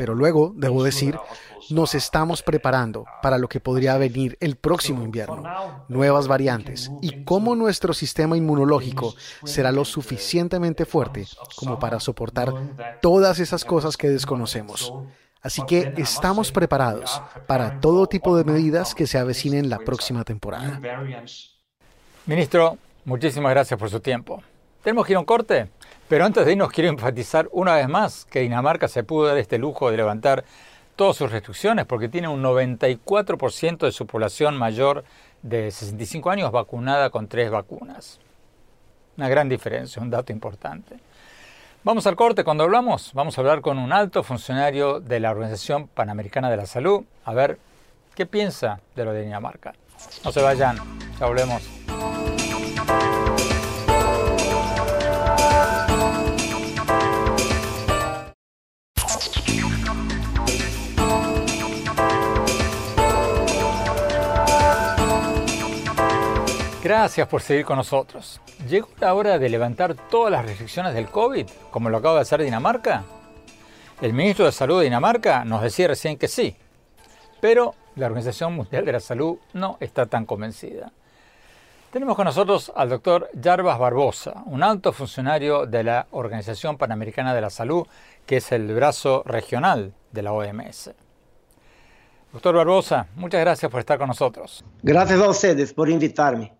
Pero 0.00 0.14
luego, 0.14 0.54
debo 0.56 0.82
decir, 0.82 1.14
nos 1.68 1.94
estamos 1.94 2.42
preparando 2.42 3.04
para 3.20 3.36
lo 3.36 3.50
que 3.50 3.60
podría 3.60 3.98
venir 3.98 4.38
el 4.40 4.56
próximo 4.56 5.04
invierno, 5.04 5.44
nuevas 5.88 6.26
variantes 6.26 6.90
y 7.02 7.22
cómo 7.24 7.54
nuestro 7.54 7.92
sistema 7.92 8.34
inmunológico 8.34 9.14
será 9.44 9.72
lo 9.72 9.84
suficientemente 9.84 10.86
fuerte 10.86 11.26
como 11.54 11.78
para 11.78 12.00
soportar 12.00 12.50
todas 13.02 13.40
esas 13.40 13.62
cosas 13.62 13.98
que 13.98 14.08
desconocemos. 14.08 14.90
Así 15.42 15.60
que 15.66 15.92
estamos 15.98 16.50
preparados 16.50 17.20
para 17.46 17.78
todo 17.80 18.06
tipo 18.06 18.38
de 18.38 18.44
medidas 18.44 18.94
que 18.94 19.06
se 19.06 19.18
avecinen 19.18 19.68
la 19.68 19.80
próxima 19.80 20.24
temporada. 20.24 20.80
Ministro, 22.24 22.78
muchísimas 23.04 23.50
gracias 23.50 23.78
por 23.78 23.90
su 23.90 24.00
tiempo. 24.00 24.42
Tenemos 24.82 25.04
que 25.04 25.12
ir 25.12 25.18
a 25.18 25.20
un 25.20 25.26
corte, 25.26 25.68
pero 26.10 26.24
antes 26.24 26.44
de 26.44 26.50
irnos 26.50 26.72
quiero 26.72 26.90
enfatizar 26.90 27.48
una 27.52 27.76
vez 27.76 27.88
más 27.88 28.24
que 28.24 28.40
Dinamarca 28.40 28.88
se 28.88 29.04
pudo 29.04 29.28
dar 29.28 29.38
este 29.38 29.58
lujo 29.58 29.92
de 29.92 29.96
levantar 29.96 30.44
todas 30.96 31.16
sus 31.16 31.30
restricciones 31.30 31.86
porque 31.86 32.08
tiene 32.08 32.26
un 32.26 32.42
94% 32.42 33.78
de 33.78 33.92
su 33.92 34.08
población 34.08 34.56
mayor 34.56 35.04
de 35.42 35.70
65 35.70 36.28
años 36.28 36.50
vacunada 36.50 37.10
con 37.10 37.28
tres 37.28 37.48
vacunas. 37.52 38.18
Una 39.16 39.28
gran 39.28 39.48
diferencia, 39.48 40.02
un 40.02 40.10
dato 40.10 40.32
importante. 40.32 40.96
Vamos 41.84 42.08
al 42.08 42.16
corte. 42.16 42.42
Cuando 42.42 42.64
hablamos, 42.64 43.12
vamos 43.14 43.38
a 43.38 43.40
hablar 43.42 43.60
con 43.60 43.78
un 43.78 43.92
alto 43.92 44.24
funcionario 44.24 44.98
de 44.98 45.20
la 45.20 45.30
Organización 45.30 45.86
Panamericana 45.86 46.50
de 46.50 46.56
la 46.56 46.66
Salud, 46.66 47.04
a 47.24 47.34
ver 47.34 47.60
qué 48.16 48.26
piensa 48.26 48.80
de 48.96 49.04
lo 49.04 49.12
de 49.12 49.22
Dinamarca. 49.22 49.74
No 50.24 50.32
se 50.32 50.42
vayan, 50.42 50.76
ya 51.20 51.26
volvemos. 51.26 51.79
Gracias 66.82 67.28
por 67.28 67.42
seguir 67.42 67.66
con 67.66 67.76
nosotros. 67.76 68.40
¿Llegó 68.66 68.88
la 69.00 69.12
hora 69.12 69.38
de 69.38 69.50
levantar 69.50 69.94
todas 69.94 70.32
las 70.32 70.46
restricciones 70.46 70.94
del 70.94 71.10
COVID, 71.10 71.46
como 71.70 71.90
lo 71.90 71.98
acaba 71.98 72.14
de 72.14 72.20
hacer 72.22 72.42
Dinamarca? 72.42 73.04
El 74.00 74.14
ministro 74.14 74.46
de 74.46 74.52
Salud 74.52 74.78
de 74.78 74.84
Dinamarca 74.84 75.44
nos 75.44 75.60
decía 75.60 75.88
recién 75.88 76.16
que 76.16 76.26
sí, 76.26 76.56
pero 77.38 77.74
la 77.96 78.06
Organización 78.06 78.54
Mundial 78.56 78.86
de 78.86 78.92
la 78.92 79.00
Salud 79.00 79.36
no 79.52 79.76
está 79.80 80.06
tan 80.06 80.24
convencida. 80.24 80.90
Tenemos 81.92 82.16
con 82.16 82.24
nosotros 82.24 82.72
al 82.74 82.88
doctor 82.88 83.28
Jarbas 83.38 83.78
Barbosa, 83.78 84.42
un 84.46 84.62
alto 84.62 84.94
funcionario 84.94 85.66
de 85.66 85.84
la 85.84 86.06
Organización 86.12 86.78
Panamericana 86.78 87.34
de 87.34 87.42
la 87.42 87.50
Salud, 87.50 87.86
que 88.24 88.38
es 88.38 88.52
el 88.52 88.72
brazo 88.74 89.22
regional 89.26 89.92
de 90.12 90.22
la 90.22 90.32
OMS. 90.32 90.92
Doctor 92.32 92.54
Barbosa, 92.54 93.06
muchas 93.16 93.42
gracias 93.42 93.70
por 93.70 93.80
estar 93.80 93.98
con 93.98 94.08
nosotros. 94.08 94.64
Gracias 94.82 95.20
a 95.20 95.28
ustedes 95.28 95.74
por 95.74 95.90
invitarme. 95.90 96.59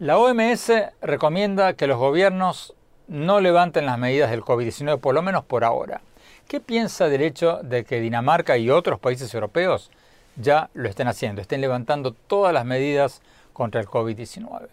La 0.00 0.16
OMS 0.16 0.72
recomienda 1.02 1.74
que 1.74 1.86
los 1.86 1.98
gobiernos 1.98 2.72
no 3.06 3.38
levanten 3.38 3.84
las 3.84 3.98
medidas 3.98 4.30
del 4.30 4.40
COVID-19, 4.40 4.98
por 4.98 5.14
lo 5.14 5.20
menos 5.20 5.44
por 5.44 5.62
ahora. 5.62 6.00
¿Qué 6.48 6.58
piensa 6.58 7.10
del 7.10 7.20
hecho 7.20 7.60
de 7.62 7.84
que 7.84 8.00
Dinamarca 8.00 8.56
y 8.56 8.70
otros 8.70 8.98
países 8.98 9.34
europeos 9.34 9.90
ya 10.36 10.70
lo 10.72 10.88
estén 10.88 11.06
haciendo, 11.06 11.42
estén 11.42 11.60
levantando 11.60 12.12
todas 12.12 12.54
las 12.54 12.64
medidas 12.64 13.20
contra 13.52 13.78
el 13.82 13.88
COVID-19? 13.88 14.68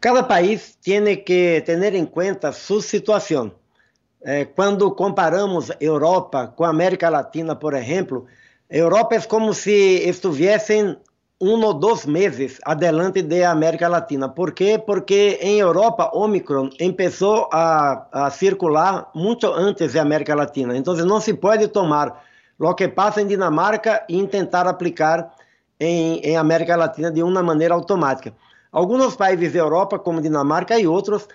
Cada 0.00 0.26
país 0.26 0.78
tiene 0.80 1.22
que 1.22 1.62
tener 1.66 1.94
en 1.94 2.06
cuenta 2.06 2.54
su 2.54 2.80
situación. 2.80 3.52
Eh, 4.24 4.50
cuando 4.56 4.96
comparamos 4.96 5.70
Europa 5.80 6.54
con 6.54 6.70
América 6.70 7.10
Latina, 7.10 7.58
por 7.58 7.74
ejemplo, 7.74 8.24
Europa 8.70 9.16
es 9.16 9.26
como 9.26 9.52
si 9.52 10.02
estuviesen 10.02 10.98
um 11.40 11.62
ou 11.62 11.74
dois 11.74 12.06
meses 12.06 12.58
adelante 12.64 13.20
da 13.22 13.50
América 13.50 13.88
Latina. 13.88 14.28
Por 14.28 14.52
quê? 14.52 14.82
Porque 14.84 15.38
em 15.40 15.58
Europa, 15.58 16.10
Omicron 16.14 16.70
começou 16.78 17.48
a, 17.52 18.06
a 18.10 18.30
circular 18.30 19.10
muito 19.14 19.46
antes 19.46 19.92
da 19.92 20.02
América 20.02 20.34
Latina. 20.34 20.76
Então, 20.76 20.94
não 20.94 21.20
se 21.20 21.34
pode 21.34 21.68
tomar 21.68 22.24
o 22.58 22.74
que 22.74 22.88
passa 22.88 23.20
em 23.20 23.26
Dinamarca 23.26 24.04
e 24.08 24.26
tentar 24.26 24.66
aplicar 24.66 25.34
em, 25.78 26.20
em 26.20 26.36
América 26.36 26.74
Latina 26.74 27.10
de 27.10 27.22
uma 27.22 27.42
maneira 27.42 27.74
automática. 27.74 28.32
Alguns 28.72 29.14
países 29.14 29.52
da 29.52 29.58
Europa, 29.58 29.98
como 29.98 30.22
Dinamarca 30.22 30.78
e 30.78 30.86
outros, 30.86 31.28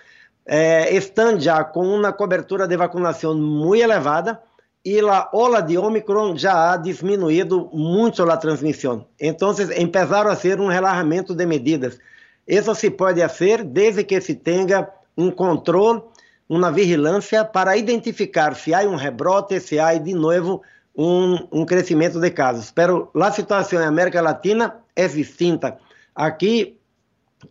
eh, 0.44 0.94
estão 0.94 1.38
já 1.38 1.62
com 1.62 1.86
uma 1.86 2.12
cobertura 2.12 2.66
de 2.66 2.76
vacinação 2.76 3.34
muito 3.34 3.82
elevada 3.82 4.40
e 4.84 4.98
a 5.00 5.28
ola 5.32 5.60
de 5.60 5.78
Omicron 5.78 6.36
já 6.36 6.72
ha 6.72 6.76
disminuído 6.76 7.70
muito 7.72 8.22
a 8.28 8.36
transmissão. 8.36 9.06
Então, 9.20 9.54
começaram 9.54 10.30
a 10.30 10.36
ser 10.36 10.60
um 10.60 10.66
relaxamento 10.66 11.34
de 11.34 11.46
medidas. 11.46 11.98
Isso 12.46 12.74
se 12.74 12.90
pode 12.90 13.20
fazer 13.20 13.62
desde 13.62 14.02
que 14.02 14.20
se 14.20 14.34
tenha 14.34 14.88
um 15.16 15.30
controle, 15.30 16.02
uma 16.48 16.72
vigilância 16.72 17.44
para 17.44 17.76
identificar 17.76 18.56
se 18.56 18.74
há 18.74 18.80
um 18.80 18.96
rebrote, 18.96 19.60
se 19.60 19.78
há 19.78 19.94
de 19.94 20.14
novo 20.14 20.62
um, 20.96 21.46
um 21.52 21.64
crescimento 21.64 22.18
de 22.18 22.30
casos. 22.30 22.72
Pero 22.72 23.08
a 23.14 23.30
situação 23.30 23.80
em 23.80 23.86
América 23.86 24.20
Latina 24.20 24.82
é 24.96 25.06
distinta. 25.06 25.78
Aqui, 26.14 26.76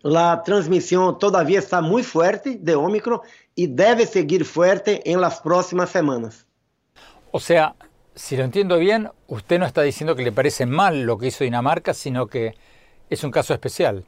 a 0.03 0.35
transmissão 0.38 1.13
todavia 1.13 1.59
está 1.59 1.81
muito 1.81 2.07
forte 2.09 2.55
de 2.55 2.75
Omicron 2.75 3.21
e 3.55 3.67
deve 3.67 4.05
seguir 4.05 4.43
forte 4.43 5.01
em 5.05 5.15
las 5.15 5.39
próximas 5.39 5.89
semanas. 5.89 6.50
O 7.31 7.39
sea, 7.39 7.75
si 8.13 8.35
lo 8.35 8.43
entiendo 8.43 8.77
bien, 8.77 9.09
usted 9.27 9.57
no 9.57 9.65
está 9.65 9.81
diciendo 9.81 10.15
que 10.15 10.23
le 10.23 10.31
parece 10.31 10.65
mal 10.65 11.03
lo 11.03 11.17
que 11.17 11.27
hizo 11.27 11.43
Dinamarca, 11.43 11.93
sino 11.93 12.27
que 12.27 12.55
es 13.09 13.23
un 13.23 13.31
caso 13.31 13.53
especial. 13.53 14.05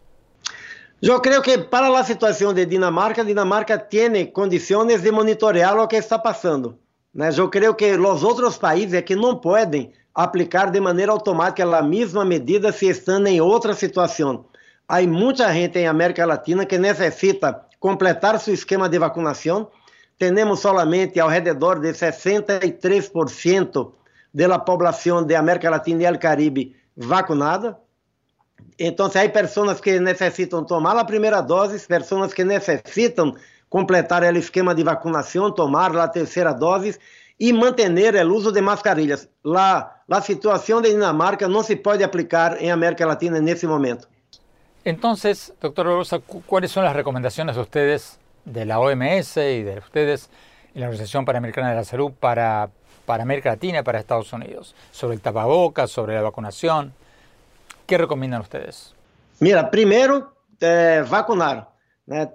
Yo 1.01 1.21
creo 1.21 1.41
que 1.41 1.59
para 1.59 1.89
la 1.89 2.03
situación 2.03 2.55
de 2.55 2.65
Dinamarca, 2.65 3.23
Dinamarca 3.23 3.87
tiene 3.89 4.31
condiciones 4.31 5.03
de 5.03 5.11
monitorear 5.11 5.75
lo 5.75 5.87
que 5.87 5.97
está 5.97 6.21
pasando. 6.21 6.77
Yo 7.13 7.49
creo 7.49 7.77
que 7.77 7.97
los 7.97 8.23
otros 8.23 8.57
países 8.57 9.03
que 9.03 9.15
no 9.15 9.39
pueden 9.39 9.93
aplicar 10.13 10.71
de 10.71 10.81
manera 10.81 11.11
automática 11.11 11.65
la 11.65 11.81
misma 11.81 12.23
medida 12.25 12.71
si 12.71 12.89
están 12.89 13.27
en 13.27 13.41
otra 13.41 13.73
situación. 13.73 14.47
Hay 14.87 15.07
mucha 15.07 15.53
gente 15.53 15.81
en 15.81 15.87
América 15.87 16.25
Latina 16.25 16.65
que 16.65 16.79
necesita 16.79 17.67
completar 17.79 18.39
su 18.39 18.51
esquema 18.51 18.87
de 18.89 18.99
vacunación 18.99 19.69
temos 20.31 20.59
solamente 20.59 21.19
ao 21.19 21.29
redor 21.29 21.79
de 21.79 21.89
63% 21.89 23.91
da 24.33 24.59
população 24.59 25.23
de 25.23 25.35
América 25.35 25.69
Latina 25.69 26.03
e 26.03 26.11
do 26.11 26.19
Caribe 26.19 26.75
vacunada. 26.95 27.77
Então, 28.79 29.07
há 29.07 29.29
pessoas 29.29 29.79
que 29.79 29.99
necessitam 29.99 30.63
tomar 30.63 30.97
a 30.97 31.05
primeira 31.05 31.41
dose, 31.41 31.85
pessoas 31.87 32.33
que 32.33 32.43
necessitam 32.43 33.35
completar 33.69 34.23
o 34.23 34.37
esquema 34.37 34.73
de 34.73 34.83
vacinação, 34.83 35.51
tomar 35.51 35.95
a 35.97 36.07
terceira 36.07 36.53
dose 36.53 36.97
e 37.39 37.51
manter 37.51 38.15
o 38.25 38.33
uso 38.33 38.51
de 38.51 38.61
mascarilhas. 38.61 39.27
La, 39.43 40.01
a 40.09 40.21
situação 40.21 40.81
de 40.81 40.89
Dinamarca 40.89 41.47
não 41.47 41.63
se 41.63 41.75
pode 41.75 42.03
aplicar 42.03 42.61
em 42.61 42.71
América 42.71 43.05
Latina 43.05 43.39
nesse 43.39 43.67
momento. 43.67 44.07
Então, 44.85 45.13
doutor 45.61 45.87
Rosa, 45.87 46.21
quais 46.45 46.71
são 46.71 46.83
as 46.83 46.93
recomendações 46.93 47.47
de 47.47 47.53
vocês 47.53 48.19
de 48.45 48.65
la 48.65 48.79
OMS 48.79 49.37
y 49.37 49.63
de 49.63 49.79
ustedes 49.79 50.29
en 50.73 50.81
la 50.81 50.87
Organización 50.87 51.25
Panamericana 51.25 51.69
de 51.69 51.75
la 51.75 51.83
Salud 51.83 52.11
para, 52.19 52.69
para 53.05 53.23
América 53.23 53.49
Latina 53.49 53.79
y 53.79 53.83
para 53.83 53.99
Estados 53.99 54.31
Unidos, 54.33 54.75
sobre 54.91 55.15
el 55.15 55.21
tapabocas, 55.21 55.91
sobre 55.91 56.15
la 56.15 56.21
vacunación. 56.21 56.93
¿Qué 57.85 57.97
recomiendan 57.97 58.41
ustedes? 58.41 58.93
Mira, 59.39 59.69
primero, 59.69 60.33
eh, 60.59 61.03
vacunar. 61.09 61.69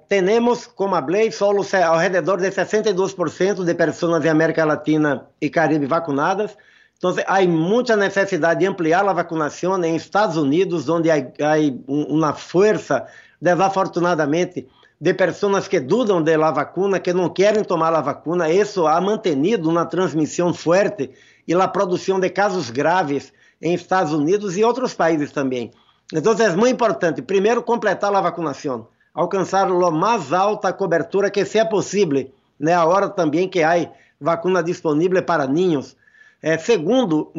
Tenemos, 0.09 0.67
como 0.67 0.97
hablé, 0.97 1.31
solo 1.31 1.63
alrededor 1.73 2.41
de 2.41 2.51
62% 2.51 3.65
de 3.65 3.75
personas 3.75 4.23
de 4.23 4.31
América 4.31 4.65
Latina 4.65 5.27
y 5.41 5.51
Caribe 5.51 5.87
vacunadas. 5.87 6.57
Então, 6.97 7.15
há 7.27 7.43
muita 7.43 7.95
necessidade 7.95 8.61
de 8.61 8.67
ampliar 8.67 9.07
a 9.07 9.13
vacinação 9.13 9.83
em 9.85 9.95
Estados 9.95 10.37
Unidos, 10.37 10.89
onde 10.89 11.11
há, 11.11 11.17
há 11.17 11.57
uma 11.87 12.33
força, 12.33 13.07
desafortunadamente, 13.41 14.67
de 15.01 15.15
pessoas 15.15 15.69
que 15.69 15.79
dudam 15.79 16.23
da 16.23 16.51
vacuna, 16.51 16.99
que 16.99 17.13
não 17.13 17.29
querem 17.29 17.63
tomar 17.63 17.95
a 17.95 18.01
vacuna. 18.01 18.51
Isso 18.51 18.87
ha 18.87 19.01
mantenido 19.01 19.69
uma 19.69 19.87
transmissão 19.87 20.53
forte 20.53 21.11
e 21.47 21.55
a 21.55 21.69
produção 21.69 22.19
de 22.19 22.29
casos 22.31 22.71
graves 22.71 23.33
em 23.63 23.75
Estados 23.75 24.13
Unidos 24.13 24.57
e 24.57 24.65
outros 24.65 24.95
países 24.95 25.31
também. 25.31 25.71
Então, 26.13 26.33
é 26.33 26.57
muito 26.57 26.75
importante, 26.75 27.23
primeiro, 27.23 27.63
completar 27.63 28.15
a 28.15 28.21
vacinação, 28.21 28.89
alcançar 29.15 29.69
a 29.71 29.91
mais 29.91 30.33
alta 30.33 30.73
cobertura 30.73 31.31
que 31.31 31.45
seja 31.45 31.67
possível, 31.67 32.31
né? 32.59 32.75
Agora 32.75 33.09
também 33.09 33.49
que 33.49 33.63
há 33.63 33.91
vacuna 34.21 34.63
disponível 34.63 35.23
para 35.23 35.47
ninhos. 35.47 35.97
É, 36.43 36.57
segundo, 36.57 37.31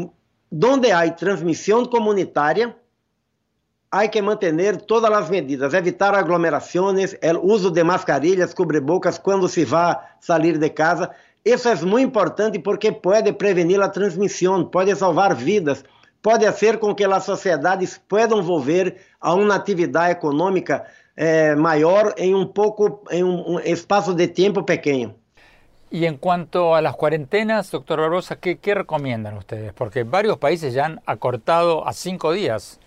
onde 0.51 0.91
há 0.91 1.09
transmissão 1.11 1.85
comunitária, 1.85 2.75
há 3.91 4.07
que 4.07 4.21
manter 4.21 4.77
todas 4.81 5.11
as 5.11 5.29
medidas, 5.29 5.73
evitar 5.73 6.13
aglomerações, 6.13 7.15
o 7.41 7.47
uso 7.47 7.71
de 7.71 7.83
mascarilhas, 7.83 8.53
cobrebocas 8.53 9.17
quando 9.17 9.47
se 9.47 9.65
vai 9.65 9.97
sair 10.19 10.57
de 10.57 10.69
casa. 10.69 11.09
Isso 11.43 11.67
é 11.67 11.75
muito 11.75 12.07
importante 12.07 12.59
porque 12.59 12.91
pode 12.91 13.33
prevenir 13.33 13.81
a 13.81 13.89
transmissão, 13.89 14.65
pode 14.65 14.95
salvar 14.95 15.33
vidas, 15.33 15.83
pode 16.21 16.45
fazer 16.45 16.77
com 16.77 16.93
que 16.93 17.03
as 17.03 17.23
sociedades 17.23 17.97
possam 17.97 18.43
volver 18.43 18.97
a 19.19 19.33
uma 19.33 19.55
atividade 19.55 20.11
econômica 20.11 20.85
eh, 21.15 21.55
maior 21.55 22.13
em 22.17 22.35
um 22.35 22.45
pouco, 22.45 23.03
em 23.09 23.23
um 23.23 23.59
espaço 23.59 24.13
de 24.13 24.27
tempo 24.27 24.63
pequeno. 24.63 25.15
Y 25.91 26.05
en 26.05 26.17
cuanto 26.17 26.75
a 26.75 26.81
las 26.81 26.95
cuarentenas, 26.95 27.71
doctor 27.71 27.99
Barbosa, 27.99 28.35
¿qué, 28.35 28.59
¿qué, 28.59 28.75
recomiendan 28.75 29.37
ustedes? 29.37 29.73
Porque 29.73 30.03
varios 30.03 30.37
países 30.37 30.75
ya 30.75 30.85
han 30.85 31.01
acortado 31.07 31.87
a 31.87 31.93
cinco 31.93 32.31
días 32.31 32.79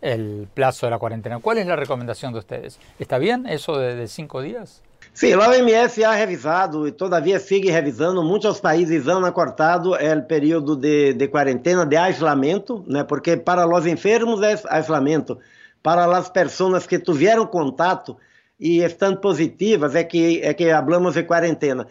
el 0.00 0.48
plazo 0.52 0.86
de 0.86 0.90
la 0.90 0.98
cuarentena. 0.98 1.38
¿Cuál 1.38 1.58
es 1.58 1.66
la 1.66 1.76
recomendación 1.76 2.32
de 2.32 2.38
ustedes? 2.38 2.78
¿Está 2.98 3.18
bien 3.18 3.46
eso 3.46 3.78
de, 3.78 3.94
de 3.94 4.08
cinco 4.08 4.40
días? 4.40 4.82
Sim, 5.12 5.32
a 5.40 5.48
OMS 5.48 6.04
ha 6.04 6.14
revisado 6.16 6.86
e 6.86 6.92
todavia 6.92 7.40
sigue 7.40 7.72
revisando. 7.72 8.22
Muitos 8.22 8.60
países 8.60 9.08
han 9.08 9.24
acortado 9.24 9.92
o 9.92 10.22
período 10.28 10.76
de, 10.76 11.14
de 11.14 11.28
quarentena, 11.30 11.86
de 11.86 11.96
isolamento, 12.10 12.84
né? 12.86 13.04
porque 13.04 13.36
para 13.36 13.66
os 13.66 13.86
enfermos 13.86 14.42
é 14.42 14.54
isolamento. 14.78 15.38
Para 15.82 16.04
as 16.04 16.28
pessoas 16.28 16.86
que 16.86 16.98
tiveram 16.98 17.46
contato 17.46 18.18
e 18.60 18.80
estão 18.80 19.16
positivas, 19.16 19.94
é 19.94 20.04
que, 20.04 20.40
é 20.42 20.52
que 20.52 20.70
hablamos 20.70 21.14
de 21.14 21.22
quarentena 21.22 21.86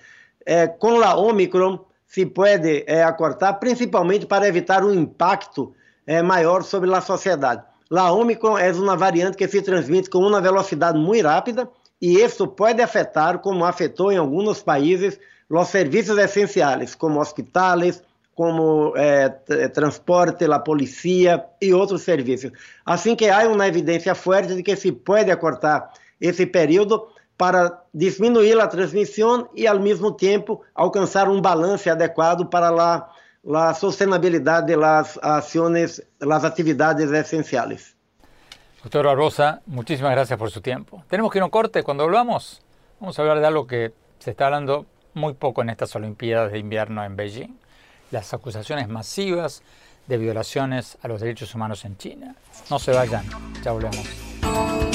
é, 0.46 0.68
com 0.68 1.02
a 1.02 1.16
Omicron 1.16 1.80
se 2.06 2.26
pode 2.26 2.84
é, 2.88 3.04
acortar, 3.04 3.60
principalmente 3.60 4.26
para 4.26 4.48
evitar 4.48 4.84
um 4.84 4.94
impacto 4.94 5.74
é, 6.06 6.22
maior 6.22 6.64
sobre 6.64 6.94
a 6.94 7.02
sociedade. 7.02 7.64
A 7.92 8.12
Omicron 8.12 8.58
é 8.58 8.72
uma 8.72 8.98
variante 8.98 9.38
que 9.38 9.48
se 9.48 9.62
transmite 9.62 10.10
com 10.10 10.20
uma 10.20 10.42
velocidade 10.42 10.98
muito 10.98 11.26
rápida 11.26 11.70
e 12.02 12.20
isso 12.20 12.48
pode 12.48 12.82
afetar, 12.82 13.40
como 13.40 13.64
afetou 13.64 14.12
em 14.12 14.18
alguns 14.18 14.62
países, 14.62 15.20
os 15.50 15.68
serviços 15.68 16.18
essenciais, 16.18 16.96
como 16.96 17.20
hospitais, 17.20 18.02
como 18.34 18.94
eh, 18.98 19.30
transporte, 19.70 20.44
a 20.46 20.60
polícia 20.60 21.46
e 21.62 21.74
outros 21.74 22.02
serviços. 22.02 22.52
Assim 22.86 23.16
que 23.16 23.30
há 23.30 23.48
uma 23.48 23.68
evidência 23.68 24.14
forte 24.14 24.56
de 24.56 24.62
que 24.62 24.76
se 24.76 24.92
pode 24.92 25.32
acortar 25.32 25.92
esse 26.20 26.46
período 26.46 27.08
para 27.38 27.82
diminuir 27.94 28.60
a 28.60 28.68
transmissão 28.68 29.48
e, 29.56 29.68
ao 29.68 29.80
mesmo 29.80 30.12
tempo, 30.12 30.62
alcançar 30.74 31.30
um 31.30 31.42
balanço 31.42 31.90
adequado 31.90 32.46
para 32.46 32.70
a, 32.70 33.10
a 33.54 33.74
sustentabilidade 33.74 34.76
das 34.76 35.20
ações, 35.22 36.02
das 36.20 36.44
atividades 36.44 37.12
essenciais. 37.12 37.96
Doctor 38.82 39.06
Barbosa, 39.06 39.62
muchísimas 39.66 40.12
gracias 40.12 40.38
por 40.38 40.52
su 40.52 40.62
tiempo. 40.62 41.04
Tenemos 41.10 41.32
que 41.32 41.40
ir 41.40 41.42
a 41.42 41.46
un 41.46 41.52
corte. 41.52 41.84
Cuando 41.84 42.04
volvamos, 42.04 42.62
vamos 43.00 43.18
a 43.18 43.22
hablar 43.22 43.40
de 43.40 43.48
algo 43.48 43.66
que 43.66 43.94
se 44.20 44.32
está 44.32 44.46
hablando 44.46 44.86
muy 45.14 45.34
poco 45.34 45.62
en 45.62 45.70
estas 45.70 45.96
Olimpiadas 45.96 46.52
de 46.52 46.60
invierno 46.60 47.04
en 47.04 47.16
Beijing. 47.16 47.58
Las 48.12 48.34
acusaciones 48.34 48.88
masivas 48.88 49.64
de 50.08 50.18
violaciones 50.18 50.98
a 51.02 51.08
los 51.08 51.22
derechos 51.22 51.56
humanos 51.56 51.84
en 51.86 51.98
China. 51.98 52.36
No 52.70 52.78
se 52.78 52.92
vayan, 52.92 53.26
ya 53.64 53.72
volvemos. 53.72 54.95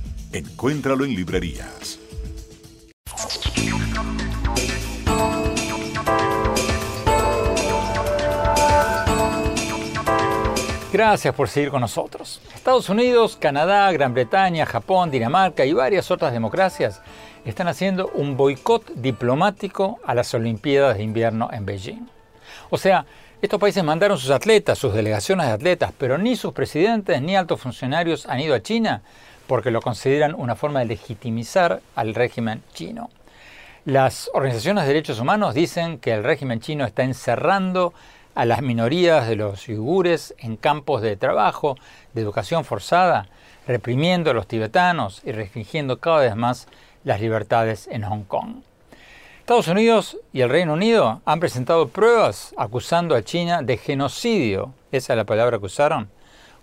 Encuéntralo 0.33 1.03
en 1.03 1.13
librerías. 1.13 1.99
Gracias 10.93 11.35
por 11.35 11.49
seguir 11.49 11.69
con 11.69 11.81
nosotros. 11.81 12.41
Estados 12.55 12.87
Unidos, 12.87 13.35
Canadá, 13.35 13.91
Gran 13.91 14.13
Bretaña, 14.13 14.65
Japón, 14.65 15.11
Dinamarca 15.11 15.65
y 15.65 15.73
varias 15.73 16.11
otras 16.11 16.31
democracias 16.31 17.01
están 17.43 17.67
haciendo 17.67 18.09
un 18.13 18.37
boicot 18.37 18.93
diplomático 18.95 19.99
a 20.05 20.15
las 20.15 20.33
Olimpiadas 20.33 20.95
de 20.95 21.03
invierno 21.03 21.49
en 21.51 21.65
Beijing. 21.65 22.07
O 22.69 22.77
sea, 22.77 23.05
estos 23.41 23.59
países 23.59 23.83
mandaron 23.83 24.17
sus 24.17 24.29
atletas, 24.29 24.77
sus 24.77 24.93
delegaciones 24.93 25.47
de 25.47 25.53
atletas, 25.53 25.91
pero 25.97 26.17
ni 26.17 26.37
sus 26.37 26.53
presidentes 26.53 27.21
ni 27.21 27.35
altos 27.35 27.59
funcionarios 27.59 28.25
han 28.27 28.39
ido 28.39 28.55
a 28.55 28.61
China 28.61 29.01
porque 29.51 29.69
lo 29.69 29.81
consideran 29.81 30.33
una 30.33 30.55
forma 30.55 30.79
de 30.79 30.85
legitimizar 30.85 31.81
al 31.97 32.15
régimen 32.15 32.63
chino. 32.73 33.09
Las 33.83 34.31
organizaciones 34.33 34.85
de 34.85 34.93
derechos 34.93 35.19
humanos 35.19 35.53
dicen 35.53 35.97
que 35.97 36.13
el 36.13 36.23
régimen 36.23 36.61
chino 36.61 36.85
está 36.85 37.03
encerrando 37.03 37.93
a 38.33 38.45
las 38.45 38.61
minorías 38.61 39.27
de 39.27 39.35
los 39.35 39.67
uigures 39.67 40.33
en 40.37 40.55
campos 40.55 41.01
de 41.01 41.17
trabajo, 41.17 41.75
de 42.13 42.21
educación 42.21 42.63
forzada, 42.63 43.27
reprimiendo 43.67 44.31
a 44.31 44.33
los 44.33 44.47
tibetanos 44.47 45.21
y 45.25 45.33
restringiendo 45.33 45.99
cada 45.99 46.21
vez 46.21 46.37
más 46.37 46.69
las 47.03 47.19
libertades 47.19 47.89
en 47.91 48.03
Hong 48.03 48.23
Kong. 48.23 48.61
Estados 49.41 49.67
Unidos 49.67 50.17
y 50.31 50.39
el 50.39 50.49
Reino 50.49 50.75
Unido 50.75 51.19
han 51.25 51.41
presentado 51.41 51.89
pruebas 51.89 52.53
acusando 52.55 53.15
a 53.15 53.21
China 53.21 53.63
de 53.63 53.75
genocidio, 53.75 54.73
esa 54.93 55.11
es 55.11 55.17
la 55.17 55.25
palabra 55.25 55.59
que 55.59 55.65
usaron, 55.65 56.07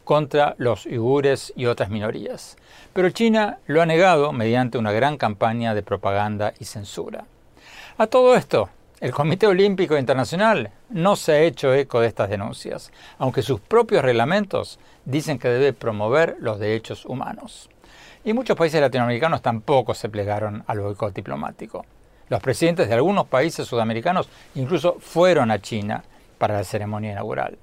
contra 0.09 0.55
los 0.57 0.87
uigures 0.87 1.53
y 1.55 1.67
otras 1.67 1.91
minorías. 1.91 2.57
Pero 2.95 3.11
China 3.11 3.59
lo 3.67 3.83
ha 3.83 3.85
negado 3.85 4.33
mediante 4.33 4.79
una 4.79 4.91
gran 4.91 5.19
campaña 5.19 5.75
de 5.75 5.83
propaganda 5.83 6.55
y 6.59 6.65
censura. 6.65 7.27
A 7.99 8.07
todo 8.07 8.35
esto, 8.35 8.71
el 9.01 9.13
Comité 9.13 9.47
Olímpico 9.47 9.99
Internacional 9.99 10.71
no 10.89 11.15
se 11.15 11.33
ha 11.33 11.43
hecho 11.43 11.75
eco 11.75 12.01
de 12.01 12.07
estas 12.07 12.31
denuncias, 12.31 12.91
aunque 13.19 13.43
sus 13.43 13.61
propios 13.61 14.03
reglamentos 14.03 14.79
dicen 15.05 15.39
que 15.39 15.49
debe 15.49 15.75
promover 15.75 16.37
los 16.41 16.59
derechos 16.59 17.05
humanos. 17.05 17.69
Y 18.25 18.33
muchos 18.33 18.57
países 18.57 18.81
latinoamericanos 18.81 19.43
tampoco 19.43 19.93
se 19.93 20.09
plegaron 20.09 20.65
al 20.67 20.81
boicot 20.81 21.13
diplomático. 21.13 21.85
Los 22.31 22.41
presidentes 22.41 22.89
de 22.89 22.95
algunos 22.95 23.27
países 23.27 23.69
sudamericanos 23.69 24.31
incluso 24.55 24.97
fueron 25.01 25.51
a 25.51 25.61
China 25.61 26.03
para 26.39 26.55
la 26.55 26.65
ceremonia 26.65 27.13
inaugural. 27.13 27.59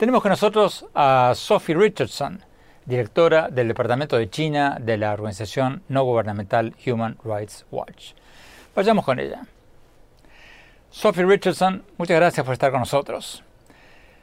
Tenemos 0.00 0.22
con 0.22 0.30
nosotros 0.30 0.86
a 0.94 1.34
Sophie 1.36 1.74
Richardson, 1.74 2.42
directora 2.86 3.50
del 3.50 3.68
Departamento 3.68 4.16
de 4.16 4.30
China 4.30 4.78
de 4.80 4.96
la 4.96 5.12
organización 5.12 5.82
no 5.88 6.04
gubernamental 6.04 6.74
Human 6.86 7.18
Rights 7.22 7.66
Watch. 7.70 8.12
Vayamos 8.74 9.04
con 9.04 9.20
ella. 9.20 9.42
Sophie 10.90 11.26
Richardson, 11.26 11.84
muchas 11.98 12.16
gracias 12.16 12.46
por 12.46 12.54
estar 12.54 12.70
con 12.70 12.80
nosotros. 12.80 13.44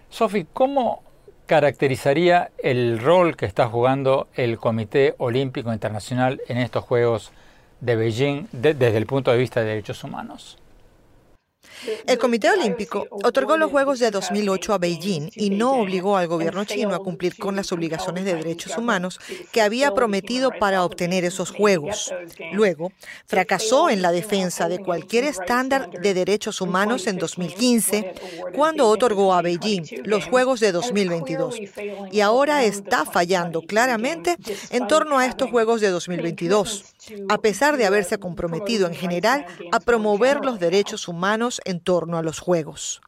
Sophie, 0.10 0.48
¿cómo 0.52 1.04
caracterizaría 1.46 2.50
el 2.58 2.98
rol 2.98 3.38
que 3.38 3.46
está 3.46 3.68
jugando 3.68 4.30
el 4.34 4.58
Comité 4.58 5.14
Olímpico 5.20 5.72
Internacional 5.72 6.42
en 6.48 6.58
estos 6.58 6.86
Juegos 6.86 7.32
de 7.82 7.96
Beijing 7.96 8.48
desde 8.52 8.98
el 8.98 9.06
punto 9.06 9.30
de 9.30 9.38
vista 9.38 9.60
de 9.60 9.68
derechos 9.68 10.04
humanos? 10.04 10.58
El 12.06 12.18
Comité 12.18 12.50
Olímpico 12.50 13.08
otorgó 13.12 13.58
los 13.58 13.72
Juegos 13.72 14.00
de 14.00 14.12
2008 14.12 14.74
a 14.74 14.78
Beijing 14.78 15.30
y 15.36 15.50
no 15.50 15.80
obligó 15.80 16.18
al 16.18 16.28
gobierno 16.28 16.66
chino 16.66 16.94
a 16.94 17.00
cumplir 17.00 17.38
con 17.38 17.56
las 17.56 17.72
obligaciones 17.72 18.26
de 18.26 18.36
derechos 18.36 18.78
humanos 18.78 19.20
que 19.52 19.62
había 19.62 19.94
prometido 19.94 20.52
para 20.60 20.84
obtener 20.84 21.24
esos 21.24 21.52
Juegos. 21.52 22.14
Luego, 22.54 22.92
fracasó 23.26 23.90
en 23.90 24.02
la 24.02 24.12
defensa 24.12 24.68
de 24.68 24.80
cualquier 24.80 25.24
estándar 25.24 25.90
de 25.92 26.14
derechos 26.14 26.62
humanos 26.62 27.08
en 27.08 27.18
2015, 27.18 28.14
cuando 28.56 28.88
otorgó 28.88 29.34
a 29.34 29.42
Beijing 29.42 29.84
los 30.04 30.26
Juegos 30.26 30.60
de 30.60 30.72
2022. 30.72 31.56
Y 32.12 32.22
ahora 32.22 32.64
está 32.64 33.06
fallando 33.06 33.62
claramente 33.62 34.38
en 34.70 34.88
torno 34.88 35.20
a 35.20 35.26
estos 35.26 35.50
Juegos 35.50 35.82
de 35.82 35.90
2022, 35.90 36.86
a 37.30 37.38
pesar 37.40 37.78
de 37.78 37.86
haberse 37.86 38.18
comprometido 38.18 38.88
en 38.88 38.94
general 38.94 39.46
a 39.72 39.80
promover 39.80 40.44
los 40.44 40.60
derechos 40.60 41.08
humanos 41.08 41.62
en 41.66 41.80
torno 41.80 42.18
a 42.18 42.24
los 42.24 42.40
Juegos. 42.40 43.02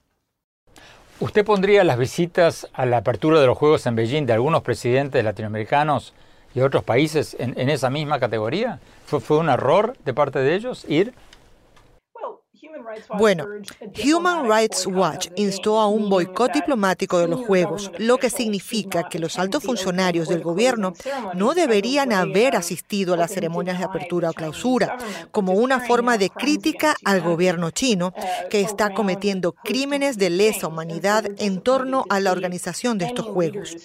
¿Usted 1.19 1.43
pondría 1.43 1.83
las 1.83 1.97
visitas 1.97 2.67
a 2.73 2.85
la 2.85 2.97
apertura 2.97 3.41
de 3.41 3.47
los 3.47 3.57
Juegos 3.57 3.85
en 3.85 3.95
Beijing 3.95 4.25
de 4.25 4.33
algunos 4.33 4.61
presidentes 4.61 5.23
latinoamericanos 5.23 6.13
y 6.55 6.61
otros 6.61 6.83
países 6.83 7.35
en, 7.39 7.69
esa 7.69 7.89
misma 7.89 8.19
categoría? 8.19 8.79
¿Fue, 9.05 9.19
¿Fue 9.19 9.37
un 9.37 9.49
error 9.49 9.97
de 10.05 10.13
parte 10.13 10.39
de 10.39 10.55
ellos 10.55 10.85
ir? 10.87 11.13
Bueno, 13.17 13.45
Human 14.03 14.49
Rights 14.49 14.87
Watch 14.87 15.27
instó 15.35 15.79
a 15.79 15.87
un 15.87 16.09
boicot 16.09 16.53
diplomático 16.53 17.19
de 17.19 17.27
los 17.27 17.45
Juegos, 17.45 17.91
lo 17.97 18.17
que 18.17 18.29
significa 18.29 19.07
que 19.09 19.19
los 19.19 19.37
altos 19.39 19.63
funcionarios 19.63 20.27
del 20.27 20.41
gobierno 20.41 20.93
no 21.35 21.53
deberían 21.53 22.13
haber 22.13 22.55
asistido 22.55 23.13
a 23.13 23.17
las 23.17 23.31
ceremonias 23.31 23.79
de 23.79 23.85
apertura 23.85 24.29
o 24.29 24.33
clausura, 24.33 24.97
como 25.31 25.53
una 25.53 25.79
forma 25.79 26.17
de 26.17 26.29
crítica 26.29 26.95
al 27.03 27.21
gobierno 27.21 27.71
chino, 27.71 28.13
que 28.49 28.61
está 28.61 28.93
cometiendo 28.93 29.53
crímenes 29.53 30.17
de 30.17 30.29
lesa 30.29 30.67
humanidad 30.67 31.25
en 31.37 31.61
torno 31.61 32.05
a 32.09 32.19
la 32.19 32.31
organización 32.31 32.97
de 32.97 33.05
estos 33.05 33.25
Juegos. 33.25 33.75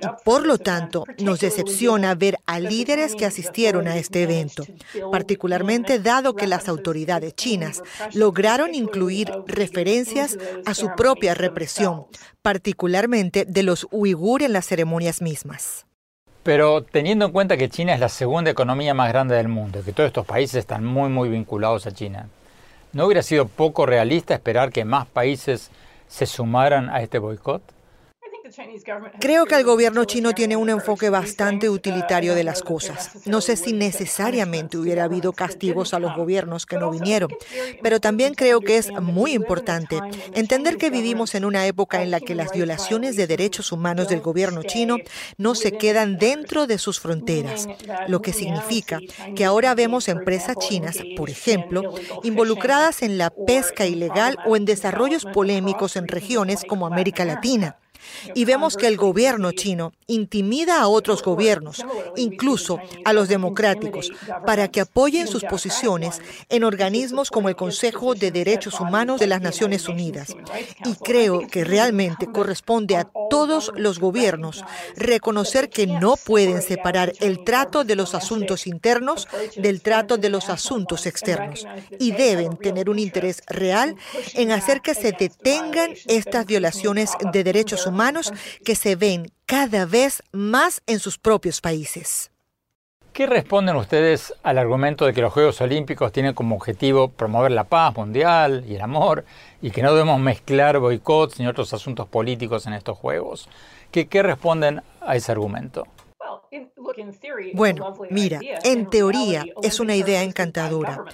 Y 0.00 0.24
por 0.24 0.46
lo 0.46 0.58
tanto, 0.58 1.04
nos 1.18 1.40
decepciona 1.40 2.14
ver 2.14 2.38
a 2.46 2.60
líderes 2.60 3.14
que 3.14 3.26
asistieron 3.26 3.88
a 3.88 3.96
este 3.96 4.22
evento, 4.22 4.64
particularmente 5.10 5.98
dado 5.98 6.34
que 6.34 6.46
las 6.46 6.68
autoridades 6.68 7.34
chinas 7.34 7.82
lograron 8.14 8.74
incluir 8.74 9.30
referencias 9.46 10.38
a 10.64 10.74
su 10.74 10.90
propia 10.96 11.34
represión, 11.34 12.06
particularmente 12.42 13.44
de 13.44 13.62
los 13.62 13.86
uigur 13.90 14.42
en 14.42 14.52
las 14.52 14.66
ceremonias 14.66 15.20
mismas. 15.20 15.86
Pero 16.42 16.82
teniendo 16.82 17.24
en 17.26 17.32
cuenta 17.32 17.56
que 17.56 17.70
China 17.70 17.94
es 17.94 18.00
la 18.00 18.08
segunda 18.08 18.50
economía 18.50 18.92
más 18.94 19.08
grande 19.08 19.34
del 19.34 19.48
mundo, 19.48 19.82
que 19.84 19.92
todos 19.92 20.08
estos 20.08 20.26
países 20.26 20.56
están 20.56 20.84
muy 20.84 21.08
muy 21.08 21.28
vinculados 21.28 21.86
a 21.86 21.92
China, 21.92 22.28
¿no 22.92 23.06
hubiera 23.06 23.22
sido 23.22 23.48
poco 23.48 23.86
realista 23.86 24.34
esperar 24.34 24.70
que 24.70 24.84
más 24.84 25.06
países 25.06 25.70
se 26.06 26.26
sumaran 26.26 26.90
a 26.90 27.02
este 27.02 27.18
boicot? 27.18 27.62
Creo 29.20 29.46
que 29.46 29.54
el 29.54 29.64
gobierno 29.64 30.04
chino 30.04 30.32
tiene 30.32 30.56
un 30.56 30.68
enfoque 30.68 31.08
bastante 31.08 31.70
utilitario 31.70 32.34
de 32.34 32.44
las 32.44 32.62
cosas. 32.62 33.10
No 33.24 33.40
sé 33.40 33.56
si 33.56 33.72
necesariamente 33.72 34.76
hubiera 34.76 35.04
habido 35.04 35.32
castigos 35.32 35.94
a 35.94 35.98
los 35.98 36.14
gobiernos 36.14 36.66
que 36.66 36.76
no 36.76 36.90
vinieron, 36.90 37.30
pero 37.82 38.00
también 38.00 38.34
creo 38.34 38.60
que 38.60 38.76
es 38.76 38.92
muy 38.92 39.32
importante 39.32 39.98
entender 40.34 40.76
que 40.76 40.90
vivimos 40.90 41.34
en 41.34 41.46
una 41.46 41.66
época 41.66 42.02
en 42.02 42.10
la 42.10 42.20
que 42.20 42.34
las 42.34 42.52
violaciones 42.52 43.16
de 43.16 43.26
derechos 43.26 43.72
humanos 43.72 44.08
del 44.08 44.20
gobierno 44.20 44.62
chino 44.62 44.98
no 45.38 45.54
se 45.54 45.72
quedan 45.72 46.18
dentro 46.18 46.66
de 46.66 46.78
sus 46.78 47.00
fronteras, 47.00 47.66
lo 48.08 48.20
que 48.20 48.34
significa 48.34 49.00
que 49.34 49.44
ahora 49.44 49.74
vemos 49.74 50.08
empresas 50.08 50.56
chinas, 50.58 50.98
por 51.16 51.30
ejemplo, 51.30 51.94
involucradas 52.22 53.02
en 53.02 53.16
la 53.16 53.30
pesca 53.30 53.86
ilegal 53.86 54.36
o 54.46 54.56
en 54.56 54.66
desarrollos 54.66 55.24
polémicos 55.24 55.96
en 55.96 56.08
regiones 56.08 56.64
como 56.68 56.86
América 56.86 57.24
Latina. 57.24 57.78
Y 58.34 58.44
vemos 58.44 58.76
que 58.76 58.86
el 58.86 58.96
gobierno 58.96 59.52
chino 59.52 59.92
intimida 60.06 60.80
a 60.80 60.88
otros 60.88 61.22
gobiernos, 61.22 61.84
incluso 62.16 62.78
a 63.04 63.12
los 63.12 63.28
democráticos, 63.28 64.10
para 64.46 64.68
que 64.68 64.80
apoyen 64.80 65.26
sus 65.26 65.44
posiciones 65.44 66.20
en 66.48 66.64
organismos 66.64 67.30
como 67.30 67.48
el 67.48 67.56
Consejo 67.56 68.14
de 68.14 68.30
Derechos 68.30 68.80
Humanos 68.80 69.20
de 69.20 69.26
las 69.26 69.40
Naciones 69.40 69.88
Unidas. 69.88 70.34
Y 70.84 70.94
creo 70.96 71.46
que 71.46 71.64
realmente 71.64 72.26
corresponde 72.26 72.96
a 72.96 73.08
todos 73.30 73.72
los 73.76 73.98
gobiernos 73.98 74.64
reconocer 74.96 75.70
que 75.70 75.86
no 75.86 76.16
pueden 76.16 76.62
separar 76.62 77.12
el 77.20 77.44
trato 77.44 77.84
de 77.84 77.96
los 77.96 78.14
asuntos 78.14 78.66
internos 78.66 79.28
del 79.56 79.80
trato 79.80 80.16
de 80.18 80.28
los 80.28 80.48
asuntos 80.48 81.06
externos 81.06 81.66
y 81.98 82.12
deben 82.12 82.56
tener 82.56 82.90
un 82.90 82.98
interés 82.98 83.42
real 83.46 83.96
en 84.34 84.52
hacer 84.52 84.80
que 84.80 84.94
se 84.94 85.12
detengan 85.12 85.94
estas 86.06 86.46
violaciones 86.46 87.10
de 87.32 87.44
derechos 87.44 87.86
humanos 87.86 87.93
humanos 87.94 88.32
que 88.64 88.74
se 88.74 88.96
ven 88.96 89.30
cada 89.46 89.86
vez 89.86 90.22
más 90.32 90.82
en 90.86 90.98
sus 90.98 91.16
propios 91.16 91.60
países. 91.60 92.30
¿Qué 93.12 93.26
responden 93.26 93.76
ustedes 93.76 94.34
al 94.42 94.58
argumento 94.58 95.06
de 95.06 95.12
que 95.12 95.20
los 95.20 95.32
Juegos 95.32 95.60
Olímpicos 95.60 96.10
tienen 96.10 96.34
como 96.34 96.56
objetivo 96.56 97.06
promover 97.06 97.52
la 97.52 97.62
paz 97.62 97.94
mundial 97.94 98.64
y 98.66 98.74
el 98.74 98.80
amor 98.80 99.24
y 99.62 99.70
que 99.70 99.82
no 99.84 99.92
debemos 99.92 100.18
mezclar 100.18 100.80
boicots 100.80 101.38
ni 101.38 101.46
otros 101.46 101.72
asuntos 101.72 102.08
políticos 102.08 102.66
en 102.66 102.72
estos 102.72 102.98
Juegos? 102.98 103.48
¿Qué, 103.92 104.08
qué 104.08 104.24
responden 104.24 104.82
a 105.00 105.14
ese 105.14 105.30
argumento? 105.30 105.86
Bueno, 107.54 107.94
mira, 108.10 108.40
en 108.64 108.90
teoría 108.90 109.44
es 109.62 109.78
una 109.78 109.94
idea 109.94 110.22
encantadora, 110.22 111.04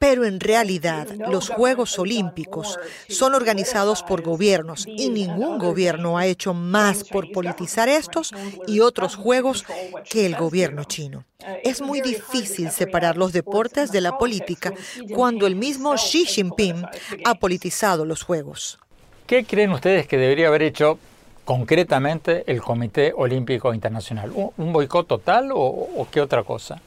pero 0.00 0.24
en 0.24 0.40
realidad 0.40 1.06
los 1.28 1.50
Juegos 1.50 1.98
Olímpicos 1.98 2.78
son 3.10 3.34
organizados 3.34 4.02
por 4.02 4.22
gobiernos 4.22 4.86
y 4.86 5.10
ningún 5.10 5.58
gobierno 5.58 6.16
ha 6.16 6.24
hecho 6.24 6.54
más 6.54 7.04
por 7.04 7.30
politizar 7.30 7.90
estos 7.90 8.32
y 8.66 8.80
otros 8.80 9.14
Juegos 9.14 9.66
que 10.08 10.24
el 10.24 10.36
gobierno 10.36 10.84
chino. 10.84 11.24
Es 11.62 11.82
muy 11.82 12.00
difícil 12.00 12.70
separar 12.70 13.18
los 13.18 13.34
deportes 13.34 13.92
de 13.92 14.00
la 14.00 14.16
política 14.16 14.72
cuando 15.14 15.46
el 15.46 15.54
mismo 15.54 15.94
Xi 15.94 16.24
Jinping 16.24 16.82
ha 17.26 17.34
politizado 17.34 18.06
los 18.06 18.22
Juegos. 18.22 18.78
¿Qué 19.26 19.44
creen 19.44 19.70
ustedes 19.70 20.06
que 20.06 20.16
debería 20.16 20.48
haber 20.48 20.62
hecho 20.62 20.98
concretamente 21.44 22.42
el 22.46 22.62
Comité 22.62 23.12
Olímpico 23.14 23.74
Internacional? 23.74 24.32
¿Un 24.34 24.72
boicot 24.72 25.06
total 25.06 25.52
o, 25.52 25.58
o 25.58 26.08
qué 26.10 26.22
otra 26.22 26.42
cosa? 26.42 26.80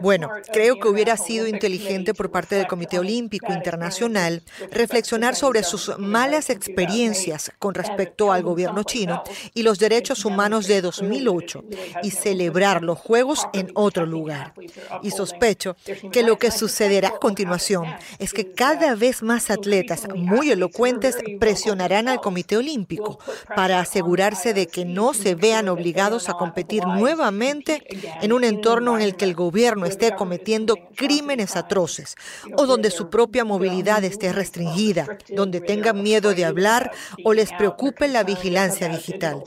Bueno, 0.00 0.30
creo 0.52 0.78
que 0.78 0.88
hubiera 0.88 1.16
sido 1.16 1.46
inteligente 1.46 2.14
por 2.14 2.30
parte 2.30 2.56
del 2.56 2.66
Comité 2.66 2.98
Olímpico 2.98 3.52
Internacional 3.52 4.42
reflexionar 4.70 5.34
sobre 5.34 5.62
sus 5.62 5.98
malas 5.98 6.50
experiencias 6.50 7.52
con 7.58 7.74
respecto 7.74 8.32
al 8.32 8.42
gobierno 8.42 8.82
chino 8.82 9.22
y 9.52 9.62
los 9.62 9.78
derechos 9.78 10.24
humanos 10.24 10.66
de 10.66 10.80
2008 10.80 11.64
y 12.02 12.10
celebrar 12.10 12.82
los 12.82 12.98
Juegos 12.98 13.46
en 13.52 13.70
otro 13.74 14.06
lugar. 14.06 14.54
Y 15.02 15.10
sospecho 15.10 15.76
que 16.10 16.22
lo 16.22 16.38
que 16.38 16.50
sucederá 16.50 17.08
a 17.08 17.18
continuación 17.18 17.86
es 18.18 18.32
que 18.32 18.52
cada 18.52 18.94
vez 18.94 19.22
más 19.22 19.50
atletas 19.50 20.06
muy 20.14 20.50
elocuentes 20.50 21.16
presionarán 21.38 22.08
al 22.08 22.20
Comité 22.20 22.56
Olímpico 22.56 23.18
para 23.54 23.80
asegurarse 23.80 24.54
de 24.54 24.66
que 24.66 24.84
no 24.84 25.14
se 25.14 25.34
vean 25.34 25.68
obligados 25.68 26.28
a 26.28 26.34
competir 26.34 26.86
nuevamente 26.86 27.82
en 28.22 28.32
un 28.32 28.44
entorno 28.44 28.96
en 28.96 29.02
el 29.02 29.16
que 29.16 29.24
el 29.24 29.33
gobierno 29.34 29.86
esté 29.86 30.14
cometiendo 30.14 30.76
crímenes 30.96 31.56
atroces 31.56 32.16
o 32.56 32.66
donde 32.66 32.90
su 32.90 33.10
propia 33.10 33.44
movilidad 33.44 34.04
esté 34.04 34.32
restringida, 34.32 35.06
donde 35.28 35.60
tengan 35.60 36.02
miedo 36.02 36.34
de 36.34 36.44
hablar 36.44 36.92
o 37.24 37.32
les 37.32 37.52
preocupe 37.52 38.08
la 38.08 38.24
vigilancia 38.24 38.88
digital. 38.88 39.42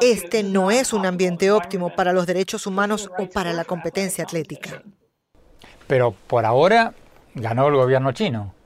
Este 0.00 0.42
no 0.42 0.70
es 0.70 0.92
un 0.92 1.06
ambiente 1.06 1.50
óptimo 1.50 1.94
para 1.94 2.12
los 2.12 2.26
derechos 2.26 2.66
humanos 2.66 3.10
o 3.18 3.26
para 3.26 3.52
la 3.52 3.64
competencia 3.64 4.24
atlética. 4.24 4.82
Pero 5.86 6.14
por 6.26 6.44
ahora 6.44 6.94
ganó 7.34 7.68
el 7.68 7.74
gobierno 7.74 8.12
chino. 8.12 8.57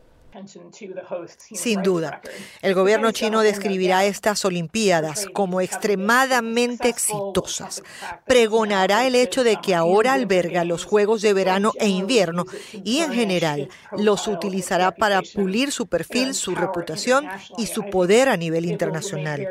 Sin 1.53 1.83
duda, 1.83 2.23
el 2.63 2.75
gobierno 2.75 3.13
chino 3.13 3.41
describirá 3.41 4.07
estas 4.07 4.45
Olimpiadas 4.45 5.27
como 5.33 5.61
extremadamente 5.61 6.89
exitosas. 6.89 7.83
Pregonará 8.27 9.07
el 9.07 9.15
hecho 9.15 9.45
de 9.45 9.57
que 9.57 9.75
ahora 9.75 10.15
alberga 10.15 10.65
los 10.65 10.85
Juegos 10.85 11.23
de 11.23 11.35
verano 11.35 11.73
e 11.79 11.89
invierno 11.89 12.47
y 12.85 12.99
en 12.99 13.13
general 13.13 13.69
los 13.97 14.27
utilizará 14.27 14.91
para 14.91 15.21
pulir 15.23 15.71
su 15.71 15.87
perfil, 15.87 16.35
su 16.35 16.55
reputación 16.55 17.27
y 17.59 17.67
su 17.67 17.91
poder 17.91 18.29
a 18.29 18.37
nivel 18.37 18.65
internacional. 18.65 19.47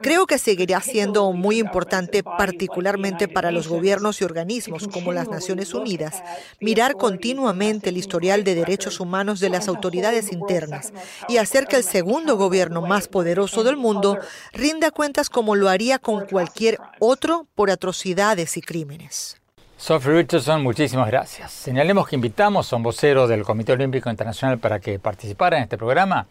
Creo 0.00 0.26
que 0.26 0.38
seguirá 0.38 0.80
siendo 0.80 1.32
muy 1.32 1.58
importante, 1.58 2.22
particularmente 2.22 3.26
para 3.26 3.50
los 3.50 3.68
gobiernos 3.68 4.20
y 4.20 4.24
organismos 4.24 4.86
como 4.88 5.12
las 5.12 5.28
Naciones 5.28 5.74
Unidas, 5.74 6.22
mirar 6.60 6.96
continuamente 6.96 7.90
el 7.90 7.96
historial 7.96 8.44
de 8.44 8.54
derechos 8.54 9.00
humanos 9.00 9.40
de 9.40 9.50
las 9.50 9.68
autoridades 9.68 10.19
internas 10.32 10.92
y 11.28 11.38
hacer 11.38 11.66
que 11.66 11.76
el 11.76 11.84
segundo 11.84 12.36
gobierno 12.36 12.82
más 12.82 13.08
poderoso 13.08 13.64
del 13.64 13.76
mundo 13.76 14.18
rinda 14.52 14.90
cuentas 14.90 15.30
como 15.30 15.56
lo 15.56 15.68
haría 15.68 15.98
con 15.98 16.26
cualquier 16.26 16.78
otro 16.98 17.46
por 17.54 17.70
atrocidades 17.70 18.56
y 18.56 18.60
crímenes. 18.60 19.40
Sophie 19.76 20.12
Richardson, 20.12 20.62
muchísimas 20.62 21.06
gracias. 21.06 21.50
Señalemos 21.52 22.06
que 22.06 22.14
invitamos 22.14 22.70
a 22.70 22.76
un 22.76 22.82
vocero 22.82 23.26
del 23.26 23.44
Comité 23.44 23.72
Olímpico 23.72 24.10
Internacional 24.10 24.58
para 24.58 24.78
que 24.78 24.98
participara 24.98 25.56
en 25.56 25.62
este 25.62 25.78
programa, 25.78 26.26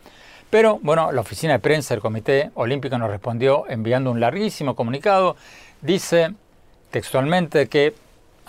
pero 0.52 0.80
bueno, 0.84 1.12
la 1.12 1.22
oficina 1.22 1.54
de 1.54 1.60
prensa 1.60 1.96
del 1.96 2.02
Comité 2.02 2.52
Olímpico 2.54 2.98
nos 3.00 3.10
respondió 3.10 3.66
enviando 3.68 4.12
un 4.12 4.20
larguísimo 4.20 4.76
comunicado. 4.76 5.36
Dice 5.82 6.36
textualmente 6.92 7.68
que, 7.68 7.96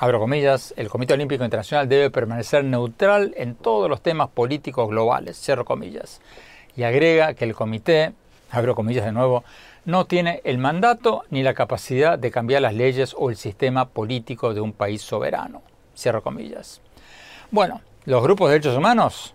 abro 0.00 0.18
comillas, 0.18 0.72
el 0.78 0.88
Comité 0.88 1.12
Olímpico 1.12 1.44
Internacional 1.44 1.86
debe 1.86 2.08
permanecer 2.08 2.64
neutral 2.64 3.34
en 3.36 3.54
todos 3.54 3.88
los 3.90 4.00
temas 4.00 4.30
políticos 4.30 4.88
globales, 4.88 5.38
cierro 5.38 5.66
comillas. 5.66 6.22
Y 6.74 6.84
agrega 6.84 7.34
que 7.34 7.44
el 7.44 7.54
comité, 7.54 8.14
abro 8.50 8.74
comillas 8.74 9.04
de 9.04 9.12
nuevo, 9.12 9.44
no 9.84 10.06
tiene 10.06 10.40
el 10.44 10.56
mandato 10.56 11.24
ni 11.28 11.42
la 11.42 11.52
capacidad 11.52 12.18
de 12.18 12.30
cambiar 12.30 12.62
las 12.62 12.72
leyes 12.72 13.14
o 13.16 13.28
el 13.28 13.36
sistema 13.36 13.90
político 13.90 14.54
de 14.54 14.62
un 14.62 14.72
país 14.72 15.02
soberano. 15.02 15.60
Cierro 15.94 16.22
comillas. 16.22 16.80
Bueno, 17.50 17.82
los 18.06 18.22
grupos 18.22 18.48
de 18.48 18.52
derechos 18.54 18.78
humanos 18.78 19.34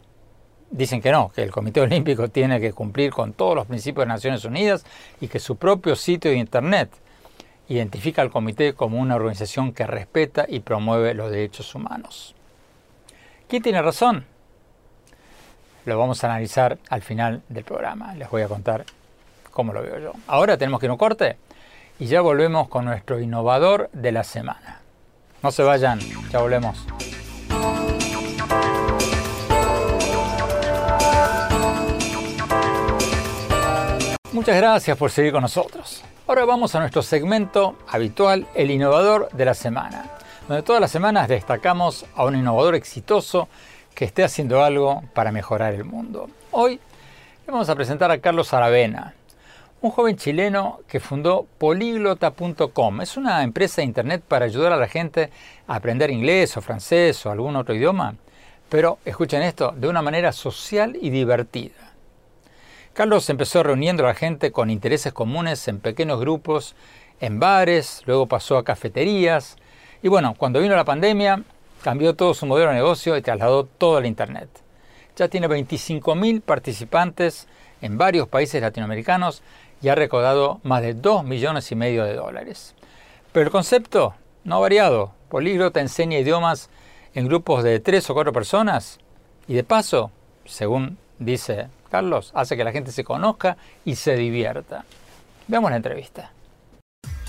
dicen 0.71 0.99
que 0.99 1.12
no, 1.12 1.30
que 1.30 1.43
el 1.43 1.51
Comité 1.51 1.82
Olímpico 1.82 2.30
tiene 2.30 2.60
que 2.60 2.73
cumplir 2.73 3.12
con 3.12 3.34
todos 3.34 3.54
los 3.56 3.67
principios 3.67 4.08
de 4.08 4.13
Naciones 4.13 4.43
Unidas 4.45 4.84
y 5.21 5.28
que 5.28 5.38
su 5.38 5.58
propio 5.58 5.95
sitio 5.95 6.32
de 6.32 6.38
Internet 6.38 6.89
identifica 7.67 8.21
al 8.21 8.32
comité 8.32 8.73
como 8.73 8.99
una 8.99 9.15
organización 9.15 9.73
que 9.73 9.88
respeta 9.88 10.45
y 10.47 10.60
promueve 10.60 11.13
los 11.13 11.32
derechos 11.32 11.73
humanos. 11.75 12.36
¿Quién 13.47 13.63
tiene 13.63 13.82
razón? 13.82 14.25
Lo 15.86 15.97
vamos 15.97 16.23
a 16.23 16.28
analizar 16.28 16.78
al 16.89 17.01
final 17.01 17.43
del 17.49 17.63
programa. 17.63 18.15
Les 18.15 18.30
voy 18.30 18.41
a 18.41 18.47
contar 18.47 18.86
cómo 19.51 19.71
lo 19.71 19.82
veo 19.82 19.99
yo. 19.99 20.13
Ahora 20.28 20.58
tenemos 20.58 20.80
que 20.80 20.88
ir 20.88 20.89
a 20.89 20.93
un 20.93 20.99
corte 20.99 21.38
y 21.99 22.08
ya 22.08 22.21
volvemos 22.21 22.67
con 22.67 22.86
nuestro 22.86 23.19
innovador 23.19 23.89
de 23.93 24.12
la 24.12 24.23
semana. 24.23 24.82
No 25.43 25.51
se 25.51 25.63
vayan, 25.63 25.99
ya 26.32 26.39
volvemos. 26.39 26.86
Muchas 34.34 34.58
gracias 34.58 34.97
por 34.97 35.12
seguir 35.12 35.32
con 35.32 35.43
nosotros. 35.43 36.04
Ahora 36.27 36.43
vamos 36.43 36.73
a 36.73 36.79
nuestro 36.79 37.03
segmento 37.03 37.75
habitual, 37.88 38.47
el 38.55 38.71
innovador 38.71 39.29
de 39.31 39.45
la 39.45 39.53
semana, 39.53 40.05
donde 40.47 40.63
todas 40.63 40.81
las 40.81 40.89
semanas 40.89 41.27
destacamos 41.27 42.03
a 42.15 42.25
un 42.25 42.35
innovador 42.35 42.73
exitoso 42.73 43.47
que 43.93 44.05
esté 44.05 44.23
haciendo 44.23 44.63
algo 44.63 45.03
para 45.13 45.31
mejorar 45.31 45.75
el 45.75 45.83
mundo. 45.83 46.27
Hoy 46.49 46.79
vamos 47.45 47.69
a 47.69 47.75
presentar 47.75 48.09
a 48.09 48.17
Carlos 48.17 48.55
Aravena, 48.55 49.13
un 49.81 49.91
joven 49.91 50.15
chileno 50.15 50.79
que 50.88 50.99
fundó 50.99 51.45
poliglota.com. 51.59 53.01
Es 53.01 53.17
una 53.17 53.43
empresa 53.43 53.81
de 53.81 53.85
internet 53.85 54.23
para 54.27 54.45
ayudar 54.45 54.73
a 54.73 54.77
la 54.77 54.88
gente 54.88 55.29
a 55.67 55.75
aprender 55.75 56.09
inglés 56.09 56.57
o 56.57 56.61
francés 56.61 57.23
o 57.27 57.29
algún 57.29 57.55
otro 57.55 57.75
idioma, 57.75 58.15
pero 58.67 58.97
escuchen 59.05 59.43
esto, 59.43 59.75
de 59.77 59.88
una 59.88 60.01
manera 60.01 60.31
social 60.31 60.97
y 60.99 61.11
divertida. 61.11 61.85
Carlos 62.95 63.29
empezó 63.29 63.62
reuniendo 63.62 64.05
a 64.05 64.08
la 64.08 64.15
gente 64.15 64.53
con 64.53 64.69
intereses 64.69 65.12
comunes 65.12 65.67
en 65.67 65.81
pequeños 65.81 66.17
grupos, 66.17 66.75
en 67.19 67.41
bares, 67.41 68.01
luego 68.05 68.25
pasó 68.25 68.58
a 68.58 68.63
cafeterías 68.63 69.58
y 70.01 70.08
bueno, 70.08 70.34
cuando 70.38 70.62
vino 70.62 70.77
la 70.77 70.86
pandemia 70.86 71.43
cambió 71.84 72.15
todo 72.15 72.34
su 72.34 72.45
modelo 72.45 72.69
de 72.69 72.75
negocio 72.75 73.17
y 73.17 73.21
trasladó 73.21 73.65
todo 73.65 73.97
al 73.97 74.05
Internet. 74.05 74.47
Ya 75.17 75.27
tiene 75.27 75.49
25.000 75.49 76.41
participantes 76.41 77.49
en 77.81 77.97
varios 77.97 78.29
países 78.29 78.62
latinoamericanos 78.62 79.43
y 79.81 79.89
ha 79.89 79.95
recaudado 79.95 80.62
más 80.63 80.81
de 80.81 80.93
2 80.93 81.25
millones 81.25 81.69
y 81.73 81.75
medio 81.75 82.05
de 82.05 82.15
dólares. 82.15 82.75
Pero 83.34 83.47
el 83.47 83.51
concepto 83.51 84.15
no 84.45 84.55
ha 84.55 84.60
variado. 84.60 85.12
Políglota 85.27 85.81
enseña 85.81 86.17
idiomas 86.17 86.69
en 87.13 87.27
grupos 87.27 87.62
de 87.65 87.81
3 87.81 88.10
o 88.10 88.13
4 88.13 88.31
personas 88.31 88.99
y 89.49 89.53
de 89.53 89.65
paso, 89.65 90.12
según 90.45 90.97
dice 91.19 91.67
Carlos, 91.95 92.31
hace 92.36 92.58
que 92.58 92.65
la 92.65 92.73
gente 92.73 92.91
se 92.91 93.05
conozca 93.05 93.55
y 93.86 93.95
se 93.95 94.17
divierta. 94.17 94.84
Veamos 95.47 95.71
la 95.71 95.77
entrevista. 95.77 96.34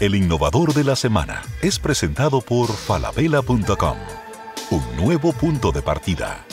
El 0.00 0.16
innovador 0.16 0.74
de 0.74 0.82
la 0.82 0.96
semana 0.96 1.40
es 1.62 1.78
presentado 1.78 2.40
por 2.40 2.66
falabella.com, 2.72 3.96
un 4.72 4.96
nuevo 4.96 5.32
punto 5.32 5.70
de 5.70 5.82
partida. 5.82 6.44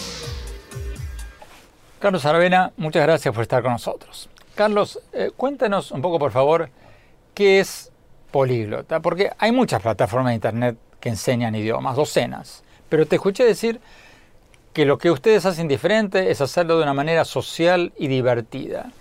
Carlos 1.97 2.23
Aravena, 2.27 2.71
muchas 2.77 3.01
gracias 3.01 3.33
por 3.33 3.41
estar 3.41 3.63
con 3.63 3.71
nosotros. 3.71 4.29
Carlos, 4.53 4.99
eh, 5.11 5.31
cuéntanos 5.35 5.89
un 5.89 6.03
poco, 6.03 6.19
por 6.19 6.31
favor, 6.31 6.69
qué 7.33 7.59
es 7.59 7.91
políglota, 8.29 8.99
porque 8.99 9.31
hay 9.39 9.51
muchas 9.51 9.81
plataformas 9.81 10.29
de 10.29 10.35
Internet 10.35 10.77
que 10.99 11.09
enseñan 11.09 11.55
idiomas, 11.55 11.95
docenas, 11.95 12.63
pero 12.89 13.07
te 13.07 13.15
escuché 13.15 13.43
decir 13.43 13.81
que 14.73 14.85
lo 14.85 14.97
que 14.97 15.11
ustedes 15.11 15.45
hacen 15.45 15.67
diferente 15.67 16.31
es 16.31 16.41
hacerlo 16.41 16.77
de 16.77 16.83
una 16.83 16.93
manera 16.93 17.25
social 17.25 17.93
y 17.97 18.07
divertida. 18.07 18.91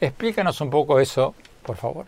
Explícanos 0.00 0.60
un 0.60 0.70
poco 0.70 1.00
eso, 1.00 1.34
por 1.64 1.76
favor. 1.76 2.06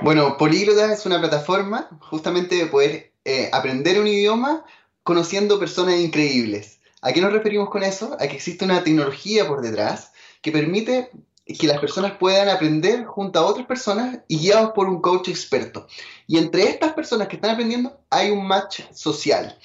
Bueno, 0.00 0.38
Políglota 0.38 0.92
es 0.92 1.04
una 1.04 1.20
plataforma 1.20 1.88
justamente 2.00 2.56
de 2.56 2.66
poder 2.66 3.12
eh, 3.24 3.50
aprender 3.52 4.00
un 4.00 4.06
idioma 4.06 4.64
conociendo 5.02 5.58
personas 5.58 6.00
increíbles. 6.00 6.80
¿A 7.02 7.12
qué 7.12 7.20
nos 7.20 7.32
referimos 7.32 7.68
con 7.68 7.82
eso? 7.82 8.16
A 8.18 8.26
que 8.26 8.36
existe 8.36 8.64
una 8.64 8.82
tecnología 8.82 9.46
por 9.46 9.60
detrás 9.60 10.12
que 10.40 10.52
permite 10.52 11.10
que 11.44 11.66
las 11.66 11.78
personas 11.80 12.12
puedan 12.18 12.48
aprender 12.48 13.04
junto 13.04 13.38
a 13.38 13.44
otras 13.44 13.66
personas 13.66 14.20
y 14.28 14.38
guiados 14.38 14.72
por 14.72 14.88
un 14.88 15.02
coach 15.02 15.28
experto. 15.28 15.86
Y 16.26 16.38
entre 16.38 16.64
estas 16.64 16.92
personas 16.92 17.28
que 17.28 17.36
están 17.36 17.50
aprendiendo 17.50 18.00
hay 18.08 18.30
un 18.30 18.46
match 18.46 18.82
social. 18.92 19.58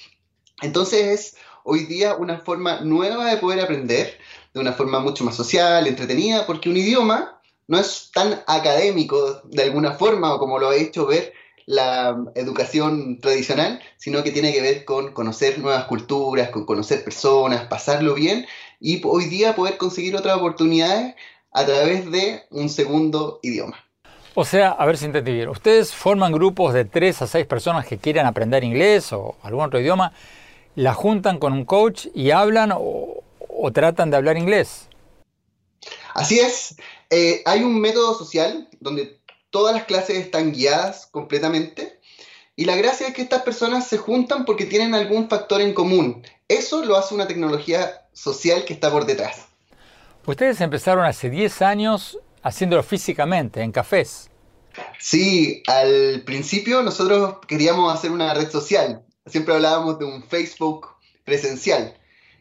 Entonces 0.61 1.01
es 1.07 1.37
hoy 1.63 1.85
día 1.85 2.15
una 2.15 2.39
forma 2.39 2.81
nueva 2.81 3.25
de 3.25 3.37
poder 3.37 3.61
aprender, 3.61 4.17
de 4.53 4.59
una 4.59 4.73
forma 4.73 4.99
mucho 4.99 5.23
más 5.23 5.35
social, 5.35 5.87
entretenida, 5.87 6.45
porque 6.45 6.69
un 6.69 6.77
idioma 6.77 7.41
no 7.67 7.79
es 7.79 8.11
tan 8.13 8.43
académico 8.47 9.41
de 9.45 9.63
alguna 9.63 9.93
forma 9.93 10.33
o 10.33 10.39
como 10.39 10.59
lo 10.59 10.69
ha 10.69 10.75
hecho 10.75 11.05
ver 11.07 11.33
la 11.65 12.15
educación 12.35 13.19
tradicional, 13.19 13.81
sino 13.97 14.23
que 14.23 14.31
tiene 14.31 14.53
que 14.53 14.61
ver 14.61 14.85
con 14.85 15.13
conocer 15.13 15.57
nuevas 15.57 15.85
culturas, 15.85 16.49
con 16.49 16.65
conocer 16.65 17.03
personas, 17.03 17.67
pasarlo 17.67 18.13
bien 18.13 18.45
y 18.79 19.01
hoy 19.03 19.25
día 19.25 19.55
poder 19.55 19.77
conseguir 19.77 20.15
otras 20.15 20.37
oportunidades 20.37 21.15
a 21.51 21.65
través 21.65 22.11
de 22.11 22.43
un 22.51 22.69
segundo 22.69 23.39
idioma. 23.41 23.77
O 24.35 24.43
sea, 24.43 24.71
a 24.71 24.85
ver 24.85 24.97
si 24.97 25.05
entendí 25.05 25.31
bien, 25.31 25.49
ustedes 25.49 25.93
forman 25.93 26.33
grupos 26.33 26.73
de 26.73 26.85
tres 26.85 27.21
a 27.21 27.27
seis 27.27 27.45
personas 27.45 27.87
que 27.87 27.97
quieran 27.97 28.25
aprender 28.25 28.63
inglés 28.63 29.13
o 29.13 29.35
algún 29.41 29.63
otro 29.63 29.79
idioma, 29.79 30.11
la 30.75 30.93
juntan 30.93 31.39
con 31.39 31.53
un 31.53 31.65
coach 31.65 32.07
y 32.13 32.31
hablan 32.31 32.73
o, 32.75 33.23
tratan 33.73 34.11
de 34.11 34.17
hablar 34.17 34.37
inglés. 34.37 34.87
Así 36.13 36.39
es, 36.39 36.75
eh, 37.09 37.41
hay 37.45 37.63
un 37.63 37.79
método 37.79 38.13
social 38.17 38.69
donde 38.79 39.19
todas 39.49 39.73
las 39.75 39.85
clases 39.85 40.17
están 40.17 40.51
guiadas 40.51 41.07
completamente 41.07 41.99
y 42.55 42.65
la 42.65 42.75
gracia 42.75 43.07
es 43.07 43.13
que 43.13 43.21
estas 43.21 43.41
personas 43.41 43.87
se 43.87 43.97
juntan 43.97 44.45
porque 44.45 44.65
tienen 44.65 44.93
algún 44.93 45.29
factor 45.29 45.61
en 45.61 45.73
común. 45.73 46.23
Eso 46.47 46.85
lo 46.85 46.95
hace 46.95 47.15
una 47.15 47.27
tecnología 47.27 48.07
social 48.13 48.63
que 48.65 48.73
está 48.73 48.91
por 48.91 49.05
detrás. 49.05 49.47
Ustedes 50.25 50.61
empezaron 50.61 51.05
hace 51.05 51.29
10 51.29 51.61
años 51.61 52.19
haciéndolo 52.43 52.83
físicamente, 52.83 53.61
en 53.61 53.71
cafés. 53.71 54.29
Sí, 54.99 55.63
al 55.67 56.23
principio 56.25 56.81
nosotros 56.81 57.37
queríamos 57.47 57.93
hacer 57.93 58.11
una 58.11 58.33
red 58.33 58.49
social. 58.49 59.03
Siempre 59.25 59.53
hablábamos 59.53 59.99
de 59.99 60.05
un 60.05 60.23
Facebook 60.23 60.87
presencial. 61.23 61.97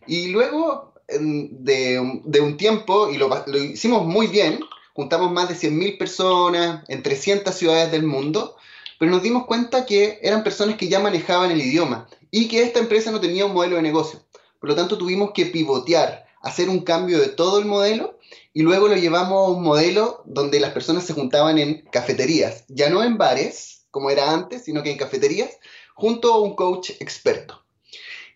Y 0.06 0.28
luego 0.28 0.94
de, 1.08 1.98
un 2.40 2.56
tiempo, 2.56 3.10
y 3.10 3.16
lo, 3.16 3.28
lo 3.46 3.58
hicimos 3.58 4.06
muy 4.06 4.26
bien, 4.26 4.60
juntamos 4.94 5.32
más 5.32 5.48
de 5.48 5.54
100.000 5.54 5.98
personas 5.98 6.84
en 6.88 7.02
300 7.02 7.54
ciudades 7.54 7.90
del 7.90 8.04
mundo, 8.04 8.56
pero 8.98 9.10
nos 9.10 9.22
dimos 9.22 9.46
cuenta 9.46 9.86
que 9.86 10.18
eran 10.22 10.44
personas 10.44 10.76
que 10.76 10.88
ya 10.88 11.00
manejaban 11.00 11.50
el 11.50 11.60
idioma 11.60 12.08
y 12.30 12.48
que 12.48 12.62
esta 12.62 12.78
empresa 12.78 13.10
no 13.10 13.20
tenía 13.20 13.46
un 13.46 13.52
modelo 13.52 13.76
de 13.76 13.82
negocio. 13.82 14.20
por 14.60 14.70
lo 14.70 14.76
tanto 14.76 14.96
tuvimos 14.96 15.32
que 15.32 15.46
pivotear, 15.46 16.26
hacer 16.40 16.68
un 16.68 16.80
cambio 16.80 17.20
de 17.20 17.28
todo 17.28 17.58
el 17.58 17.66
modelo 17.66 18.18
y 18.52 18.62
luego 18.62 18.88
lo 18.88 18.96
llevamos 18.96 19.46
a 19.46 19.50
un 19.50 19.62
modelo 19.62 20.22
donde 20.24 20.60
las 20.60 20.72
personas 20.72 21.04
se 21.04 21.12
juntaban 21.12 21.58
en 21.58 21.82
cafeterías, 21.90 22.64
ya 22.68 22.88
no 22.88 23.02
en 23.02 23.18
bares, 23.18 23.83
como 23.94 24.10
era 24.10 24.32
antes, 24.32 24.64
sino 24.64 24.82
que 24.82 24.90
en 24.90 24.98
cafeterías, 24.98 25.56
junto 25.94 26.34
a 26.34 26.40
un 26.40 26.56
coach 26.56 26.90
experto. 26.98 27.64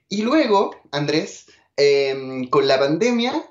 Y 0.08 0.22
luego, 0.22 0.70
Andrés, 0.92 1.46
em, 1.76 2.48
con 2.48 2.68
la 2.68 2.78
pandemia, 2.78 3.44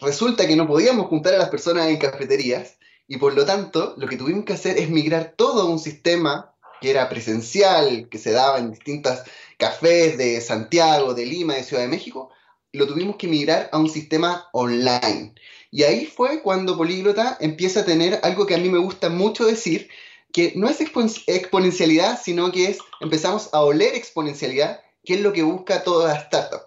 resulta 0.00 0.48
que 0.48 0.56
no 0.56 0.66
podíamos 0.66 1.06
juntar 1.06 1.34
a 1.34 1.38
las 1.38 1.50
personas 1.50 1.86
en 1.86 1.98
cafeterías 1.98 2.78
y 3.06 3.18
por 3.18 3.34
lo 3.34 3.46
tanto 3.46 3.94
lo 3.96 4.08
que 4.08 4.16
tuvimos 4.16 4.44
que 4.44 4.54
hacer 4.54 4.76
es 4.76 4.90
migrar 4.90 5.34
todo 5.36 5.66
un 5.66 5.78
sistema 5.78 6.52
que 6.80 6.90
era 6.90 7.08
presencial, 7.08 8.08
que 8.08 8.18
se 8.18 8.32
daba 8.32 8.58
en 8.58 8.72
distintas 8.72 9.22
cafés 9.56 10.18
de 10.18 10.40
Santiago, 10.40 11.14
de 11.14 11.26
Lima, 11.26 11.54
de 11.54 11.62
Ciudad 11.62 11.84
de 11.84 11.88
México, 11.96 12.30
lo 12.72 12.88
tuvimos 12.88 13.14
que 13.14 13.28
migrar 13.28 13.68
a 13.70 13.78
un 13.78 13.88
sistema 13.88 14.48
online. 14.52 15.36
Y 15.70 15.84
ahí 15.84 16.06
fue 16.06 16.42
cuando 16.42 16.76
Políglota 16.76 17.36
empieza 17.40 17.80
a 17.80 17.84
tener 17.84 18.18
algo 18.24 18.46
que 18.46 18.56
a 18.56 18.58
mí 18.58 18.68
me 18.68 18.78
gusta 18.78 19.10
mucho 19.10 19.46
decir, 19.46 19.88
que 20.32 20.52
no 20.56 20.68
es 20.68 20.80
exponencialidad, 20.80 22.20
sino 22.22 22.50
que 22.50 22.70
es 22.70 22.78
empezamos 23.00 23.50
a 23.52 23.60
oler 23.60 23.94
exponencialidad, 23.94 24.80
que 25.04 25.14
es 25.14 25.20
lo 25.20 25.32
que 25.32 25.42
busca 25.42 25.84
toda 25.84 26.16
startup. 26.16 26.62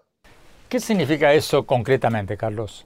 ¿Qué 0.69 0.79
significa 0.79 1.33
eso 1.33 1.65
concretamente, 1.65 2.37
Carlos? 2.37 2.85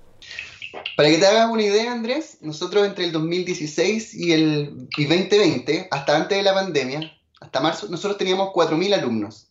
Para 0.95 1.09
que 1.09 1.17
te 1.17 1.25
hagas 1.25 1.49
una 1.49 1.63
idea, 1.63 1.91
Andrés, 1.91 2.37
nosotros 2.41 2.85
entre 2.85 3.05
el 3.05 3.11
2016 3.11 4.13
y 4.13 4.33
el 4.33 4.87
2020, 4.97 5.87
hasta 5.91 6.15
antes 6.15 6.37
de 6.37 6.43
la 6.43 6.53
pandemia, 6.53 7.11
hasta 7.41 7.59
marzo, 7.59 7.87
nosotros 7.89 8.17
teníamos 8.17 8.49
4.000 8.49 8.93
alumnos. 8.93 9.47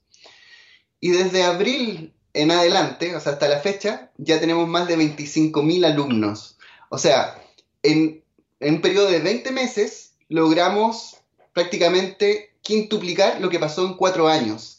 Y 1.00 1.10
desde 1.10 1.44
abril 1.44 2.12
en 2.34 2.50
adelante, 2.50 3.16
o 3.16 3.20
sea, 3.20 3.32
hasta 3.32 3.48
la 3.48 3.60
fecha, 3.60 4.10
ya 4.16 4.38
tenemos 4.38 4.68
más 4.68 4.86
de 4.86 4.96
25.000 4.96 5.86
alumnos. 5.86 6.58
O 6.90 6.98
sea, 6.98 7.42
en, 7.82 8.22
en 8.60 8.74
un 8.74 8.80
periodo 8.80 9.10
de 9.10 9.20
20 9.20 9.50
meses 9.52 10.12
logramos 10.28 11.17
prácticamente 11.58 12.52
quintuplicar 12.62 13.40
lo 13.40 13.50
que 13.50 13.58
pasó 13.58 13.84
en 13.84 13.94
cuatro 13.94 14.28
años. 14.28 14.76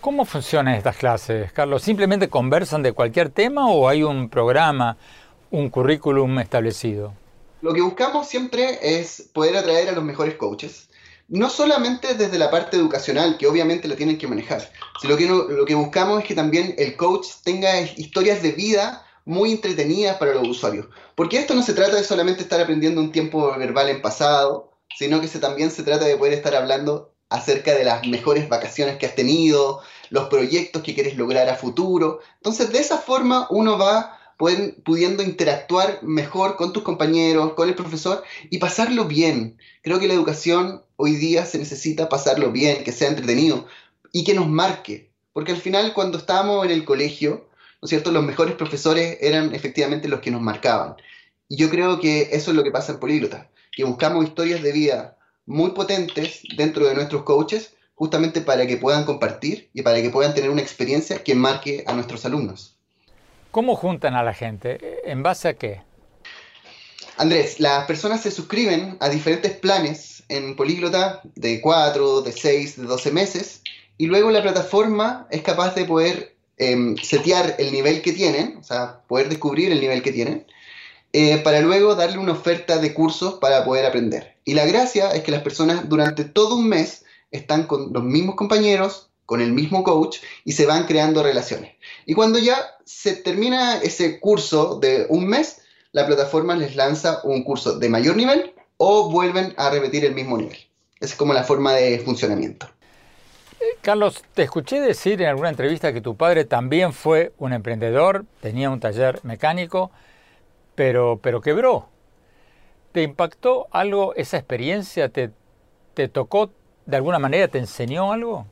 ¿Cómo 0.00 0.24
funcionan 0.24 0.74
estas 0.74 0.96
clases, 0.96 1.52
Carlos? 1.52 1.82
¿Simplemente 1.82 2.30
conversan 2.30 2.82
de 2.82 2.92
cualquier 2.92 3.28
tema 3.28 3.68
o 3.68 3.86
hay 3.86 4.02
un 4.02 4.30
programa, 4.30 4.96
un 5.50 5.68
currículum 5.68 6.38
establecido? 6.38 7.12
Lo 7.60 7.74
que 7.74 7.82
buscamos 7.82 8.26
siempre 8.28 8.78
es 8.80 9.28
poder 9.34 9.58
atraer 9.58 9.90
a 9.90 9.92
los 9.92 10.04
mejores 10.04 10.36
coaches, 10.36 10.88
no 11.28 11.50
solamente 11.50 12.14
desde 12.14 12.38
la 12.38 12.50
parte 12.50 12.78
educacional, 12.78 13.36
que 13.36 13.46
obviamente 13.46 13.88
la 13.88 13.96
tienen 13.96 14.16
que 14.16 14.26
manejar, 14.26 14.70
sino 15.02 15.18
que 15.18 15.26
lo 15.26 15.66
que 15.66 15.74
buscamos 15.74 16.22
es 16.22 16.26
que 16.26 16.34
también 16.34 16.74
el 16.78 16.96
coach 16.96 17.26
tenga 17.44 17.78
historias 17.82 18.42
de 18.42 18.52
vida 18.52 19.04
muy 19.26 19.52
entretenidas 19.52 20.16
para 20.16 20.32
los 20.32 20.48
usuarios. 20.48 20.86
Porque 21.14 21.36
esto 21.36 21.52
no 21.52 21.62
se 21.62 21.74
trata 21.74 21.96
de 21.96 22.04
solamente 22.04 22.40
estar 22.40 22.58
aprendiendo 22.58 23.02
un 23.02 23.12
tiempo 23.12 23.54
verbal 23.58 23.90
en 23.90 24.00
pasado, 24.00 24.75
sino 24.96 25.20
que 25.20 25.28
se, 25.28 25.38
también 25.38 25.70
se 25.70 25.82
trata 25.82 26.04
de 26.04 26.16
poder 26.16 26.34
estar 26.34 26.54
hablando 26.54 27.12
acerca 27.28 27.74
de 27.74 27.84
las 27.84 28.06
mejores 28.06 28.48
vacaciones 28.48 28.96
que 28.98 29.06
has 29.06 29.14
tenido, 29.14 29.80
los 30.10 30.28
proyectos 30.28 30.82
que 30.82 30.94
quieres 30.94 31.16
lograr 31.16 31.48
a 31.48 31.56
futuro. 31.56 32.20
Entonces, 32.36 32.72
de 32.72 32.78
esa 32.78 32.98
forma 32.98 33.46
uno 33.50 33.78
va 33.78 34.18
pudiendo 34.36 35.22
interactuar 35.22 36.02
mejor 36.02 36.56
con 36.56 36.72
tus 36.72 36.82
compañeros, 36.82 37.54
con 37.54 37.68
el 37.68 37.74
profesor 37.74 38.22
y 38.50 38.58
pasarlo 38.58 39.06
bien. 39.06 39.58
Creo 39.82 39.98
que 39.98 40.08
la 40.08 40.14
educación 40.14 40.82
hoy 40.96 41.16
día 41.16 41.46
se 41.46 41.58
necesita 41.58 42.08
pasarlo 42.08 42.52
bien, 42.52 42.84
que 42.84 42.92
sea 42.92 43.08
entretenido 43.08 43.66
y 44.12 44.24
que 44.24 44.34
nos 44.34 44.48
marque. 44.48 45.10
Porque 45.32 45.52
al 45.52 45.58
final, 45.58 45.92
cuando 45.94 46.18
estábamos 46.18 46.64
en 46.64 46.70
el 46.70 46.84
colegio, 46.84 47.48
¿no 47.80 47.86
es 47.86 47.90
cierto? 47.90 48.12
Los 48.12 48.24
mejores 48.24 48.54
profesores 48.54 49.18
eran 49.20 49.54
efectivamente 49.54 50.08
los 50.08 50.20
que 50.20 50.30
nos 50.30 50.42
marcaban. 50.42 50.96
Y 51.48 51.56
yo 51.56 51.70
creo 51.70 52.00
que 52.00 52.28
eso 52.32 52.50
es 52.50 52.56
lo 52.56 52.64
que 52.64 52.70
pasa 52.70 52.92
en 52.92 52.98
Políglota, 52.98 53.50
que 53.76 53.84
buscamos 53.84 54.24
historias 54.24 54.62
de 54.62 54.72
vida 54.72 55.18
muy 55.44 55.70
potentes 55.72 56.42
dentro 56.56 56.86
de 56.88 56.94
nuestros 56.94 57.22
coaches, 57.22 57.74
justamente 57.94 58.40
para 58.40 58.66
que 58.66 58.78
puedan 58.78 59.04
compartir 59.04 59.68
y 59.74 59.82
para 59.82 60.00
que 60.00 60.10
puedan 60.10 60.34
tener 60.34 60.50
una 60.50 60.62
experiencia 60.62 61.22
que 61.22 61.34
marque 61.34 61.84
a 61.86 61.92
nuestros 61.92 62.24
alumnos. 62.24 62.74
¿Cómo 63.50 63.76
juntan 63.76 64.14
a 64.14 64.24
la 64.24 64.34
gente? 64.34 64.78
¿En 65.04 65.22
base 65.22 65.48
a 65.48 65.54
qué? 65.54 65.82
Andrés, 67.18 67.60
las 67.60 67.86
personas 67.86 68.22
se 68.22 68.30
suscriben 68.30 68.96
a 69.00 69.08
diferentes 69.08 69.52
planes 69.52 70.24
en 70.28 70.56
Políglota 70.56 71.20
de 71.34 71.60
4, 71.60 72.22
de 72.22 72.32
6, 72.32 72.76
de 72.78 72.82
12 72.82 73.12
meses 73.12 73.62
y 73.98 74.06
luego 74.06 74.30
la 74.30 74.42
plataforma 74.42 75.26
es 75.30 75.42
capaz 75.42 75.74
de 75.74 75.84
poder 75.84 76.34
em, 76.56 76.96
setear 76.96 77.56
el 77.58 77.72
nivel 77.72 78.00
que 78.00 78.12
tienen, 78.12 78.56
o 78.56 78.62
sea, 78.62 79.02
poder 79.06 79.28
descubrir 79.28 79.70
el 79.70 79.80
nivel 79.80 80.02
que 80.02 80.12
tienen, 80.12 80.46
eh, 81.18 81.38
para 81.38 81.60
luego 81.60 81.94
darle 81.94 82.18
una 82.18 82.32
oferta 82.32 82.76
de 82.76 82.92
cursos 82.92 83.36
para 83.36 83.64
poder 83.64 83.86
aprender. 83.86 84.36
Y 84.44 84.52
la 84.52 84.66
gracia 84.66 85.12
es 85.12 85.22
que 85.22 85.30
las 85.30 85.40
personas 85.40 85.88
durante 85.88 86.24
todo 86.24 86.56
un 86.56 86.68
mes 86.68 87.06
están 87.30 87.66
con 87.66 87.90
los 87.94 88.04
mismos 88.04 88.34
compañeros, 88.34 89.08
con 89.24 89.40
el 89.40 89.50
mismo 89.50 89.82
coach 89.82 90.18
y 90.44 90.52
se 90.52 90.66
van 90.66 90.84
creando 90.84 91.22
relaciones. 91.22 91.72
Y 92.04 92.12
cuando 92.12 92.38
ya 92.38 92.58
se 92.84 93.14
termina 93.14 93.78
ese 93.78 94.20
curso 94.20 94.78
de 94.78 95.06
un 95.08 95.26
mes, 95.26 95.62
la 95.92 96.06
plataforma 96.06 96.54
les 96.54 96.76
lanza 96.76 97.22
un 97.24 97.44
curso 97.44 97.78
de 97.78 97.88
mayor 97.88 98.14
nivel 98.14 98.52
o 98.76 99.10
vuelven 99.10 99.54
a 99.56 99.70
repetir 99.70 100.04
el 100.04 100.14
mismo 100.14 100.36
nivel. 100.36 100.58
Esa 101.00 101.12
es 101.12 101.14
como 101.14 101.32
la 101.32 101.44
forma 101.44 101.72
de 101.72 101.98
funcionamiento. 102.00 102.68
Carlos, 103.80 104.22
te 104.34 104.42
escuché 104.42 104.80
decir 104.82 105.22
en 105.22 105.28
alguna 105.28 105.48
entrevista 105.48 105.94
que 105.94 106.02
tu 106.02 106.14
padre 106.14 106.44
también 106.44 106.92
fue 106.92 107.32
un 107.38 107.54
emprendedor, 107.54 108.26
tenía 108.42 108.68
un 108.68 108.80
taller 108.80 109.20
mecánico, 109.22 109.90
pero, 110.76 111.18
pero 111.20 111.40
quebró. 111.40 111.88
¿Te 112.92 113.02
impactó 113.02 113.66
algo 113.72 114.14
esa 114.14 114.36
experiencia? 114.36 115.08
¿Te, 115.08 115.32
¿Te 115.94 116.08
tocó 116.08 116.52
de 116.86 116.96
alguna 116.96 117.18
manera? 117.18 117.48
¿Te 117.48 117.58
enseñó 117.58 118.12
algo? 118.12 118.46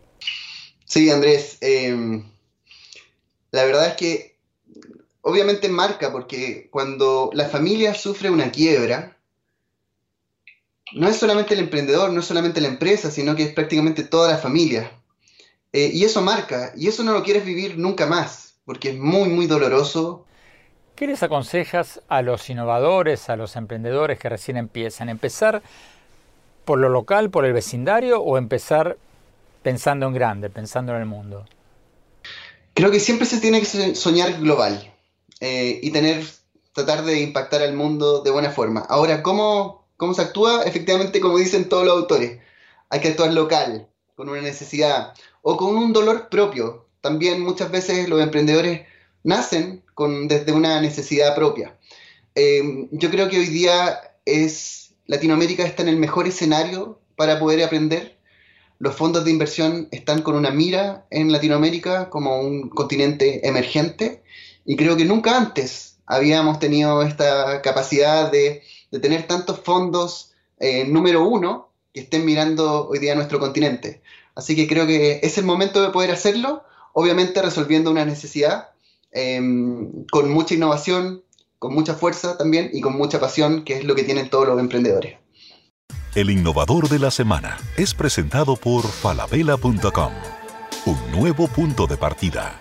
Sí, 0.87 1.11
Andrés. 1.11 1.59
Em, 1.61 2.25
la 3.53 3.65
verdad 3.65 3.87
es 3.87 3.95
que 3.95 4.37
obviamente 5.21 5.69
marca 5.69 6.11
porque 6.11 6.69
cuando 6.71 7.31
la 7.33 7.49
familia 7.49 7.95
sufre 7.95 8.31
una 8.31 8.51
quiebra, 8.51 9.17
no 10.93 11.09
es 11.09 11.17
solamente 11.17 11.55
el 11.55 11.61
emprendedor, 11.61 12.13
no 12.13 12.21
es 12.21 12.27
solamente 12.27 12.61
la 12.61 12.69
empresa, 12.69 13.11
sino 13.11 13.35
que 13.35 13.45
es 13.45 13.53
prácticamente 13.53 14.05
toda 14.05 14.31
la 14.31 14.39
familia. 14.39 14.91
Eh, 15.73 15.91
y 15.93 16.05
eso 16.05 16.21
marca, 16.23 16.73
y 16.77 16.89
eso 16.89 17.03
no 17.03 17.13
lo 17.13 17.23
quieres 17.25 17.45
vivir 17.45 17.79
nunca 17.79 18.07
más, 18.07 18.55
porque 18.65 18.91
es 18.91 18.99
muy, 18.99 19.29
muy 19.29 19.47
doloroso. 19.47 20.27
¿Qué 20.95 21.09
les 21.09 21.25
aconsejas 21.25 22.01
a 22.07 22.23
los 22.23 22.49
innovadores, 22.49 23.29
a 23.29 23.35
los 23.35 23.57
emprendedores 23.57 24.17
que 24.17 24.29
recién 24.29 24.57
empiezan? 24.57 25.09
¿Empezar 25.09 25.61
por 26.65 26.79
lo 26.79 26.89
local, 26.89 27.31
por 27.31 27.45
el 27.45 27.53
vecindario 27.53 28.21
o 28.21 28.39
empezar 28.39 28.97
pensando 29.65 30.07
en 30.07 30.15
grande, 30.15 30.51
pensando 30.51 30.93
en 30.93 31.01
el 31.01 31.07
mundo? 31.07 31.47
Creo 32.75 32.93
que 32.93 33.01
siempre 33.01 33.27
se 33.27 33.41
tiene 33.41 33.59
que 33.59 33.97
soñar 33.97 34.41
global 34.41 34.95
eh, 35.41 35.81
y 35.83 35.91
tener, 35.91 36.25
tratar 36.73 37.05
de 37.05 37.21
impactar 37.23 37.63
al 37.63 37.75
mundo 37.75 38.21
de 38.21 38.31
buena 38.31 38.51
forma. 38.51 38.81
Ahora, 38.89 39.21
¿cómo, 39.21 39.89
¿cómo 39.97 40.15
se 40.15 40.23
actúa? 40.23 40.63
Efectivamente, 40.63 41.21
como 41.21 41.39
dicen 41.39 41.69
todos 41.69 41.85
los 41.85 41.97
autores, 41.97 42.39
hay 42.89 43.01
que 43.01 43.09
actuar 43.09 43.33
local, 43.33 43.89
con 44.15 44.29
una 44.29 44.43
necesidad 44.43 45.13
o 45.43 45.57
con 45.57 45.75
un 45.75 45.93
dolor 45.93 46.29
propio. 46.29 46.87
También 47.01 47.41
muchas 47.41 47.73
veces 47.73 48.09
los 48.09 48.21
emprendedores 48.21 48.87
nacen 49.25 49.83
desde 50.29 50.53
una 50.53 50.81
necesidad 50.81 51.35
propia. 51.35 51.77
Eh, 52.35 52.89
yo 52.93 53.11
creo 53.11 53.29
que 53.29 53.39
hoy 53.39 53.47
día 53.47 53.99
es 54.25 54.95
Latinoamérica 55.07 55.65
está 55.65 55.83
en 55.83 55.89
el 55.89 55.97
mejor 55.97 56.29
escenario 56.29 57.01
para 57.17 57.39
poder 57.39 57.63
aprender 57.65 58.15
los 58.79 58.97
fondos 58.97 59.25
de 59.25 59.31
inversión 59.31 59.89
están 59.93 60.23
con 60.23 60.35
una 60.35 60.51
mira 60.51 61.07
en 61.11 61.31
Latinoamérica 61.31 62.11
como 62.11 62.41
un 62.41 62.69
continente 62.69 63.47
emergente 63.49 64.23
y 64.65 64.77
creo 64.77 64.97
que 64.97 65.05
nunca 65.05 65.37
antes 65.37 65.99
habíamos 66.07 66.59
tenido 66.59 67.03
esta 67.03 67.63
capacidad 67.63 68.31
de, 68.31 68.63
tener 69.01 69.27
tantos 69.27 69.61
fondos 69.61 70.35
eh, 70.59 70.85
número 70.85 71.27
uno 71.27 71.71
que 71.93 72.01
estén 72.01 72.25
mirando 72.25 72.89
hoy 72.89 72.99
día 72.99 73.15
nuestro 73.15 73.41
continente. 73.41 74.03
Así 74.35 74.55
que 74.55 74.69
creo 74.69 74.87
que 74.87 75.21
es 75.23 75.39
el 75.39 75.45
momento 75.45 75.81
de 75.83 75.91
poder 75.91 76.11
hacerlo, 76.11 76.63
obviamente 76.93 77.41
resolviendo 77.41 77.91
una 77.91 78.05
necesidad 78.05 78.74
em, 79.15 80.05
con 80.11 80.31
mucha 80.31 80.55
innovación, 80.55 81.23
con 81.59 81.73
mucha 81.73 81.95
fuerza 81.95 82.37
también 82.37 82.69
y 82.73 82.83
con 82.83 82.95
mucha 82.95 83.19
pasión, 83.19 83.65
que 83.65 83.79
es 83.79 83.85
lo 83.85 83.95
que 83.95 84.05
tienen 84.05 84.29
todos 84.29 84.47
los 84.47 84.61
emprendedores. 84.61 85.17
El 86.15 86.31
innovador 86.31 86.89
de 86.89 86.99
la 86.99 87.11
semana 87.11 87.57
es 87.77 87.95
presentado 87.95 88.55
por 88.55 88.85
falabella.com, 88.85 90.13
un 90.87 91.13
nuevo 91.13 91.49
punto 91.49 91.87
de 91.87 91.97
partida. 91.97 92.61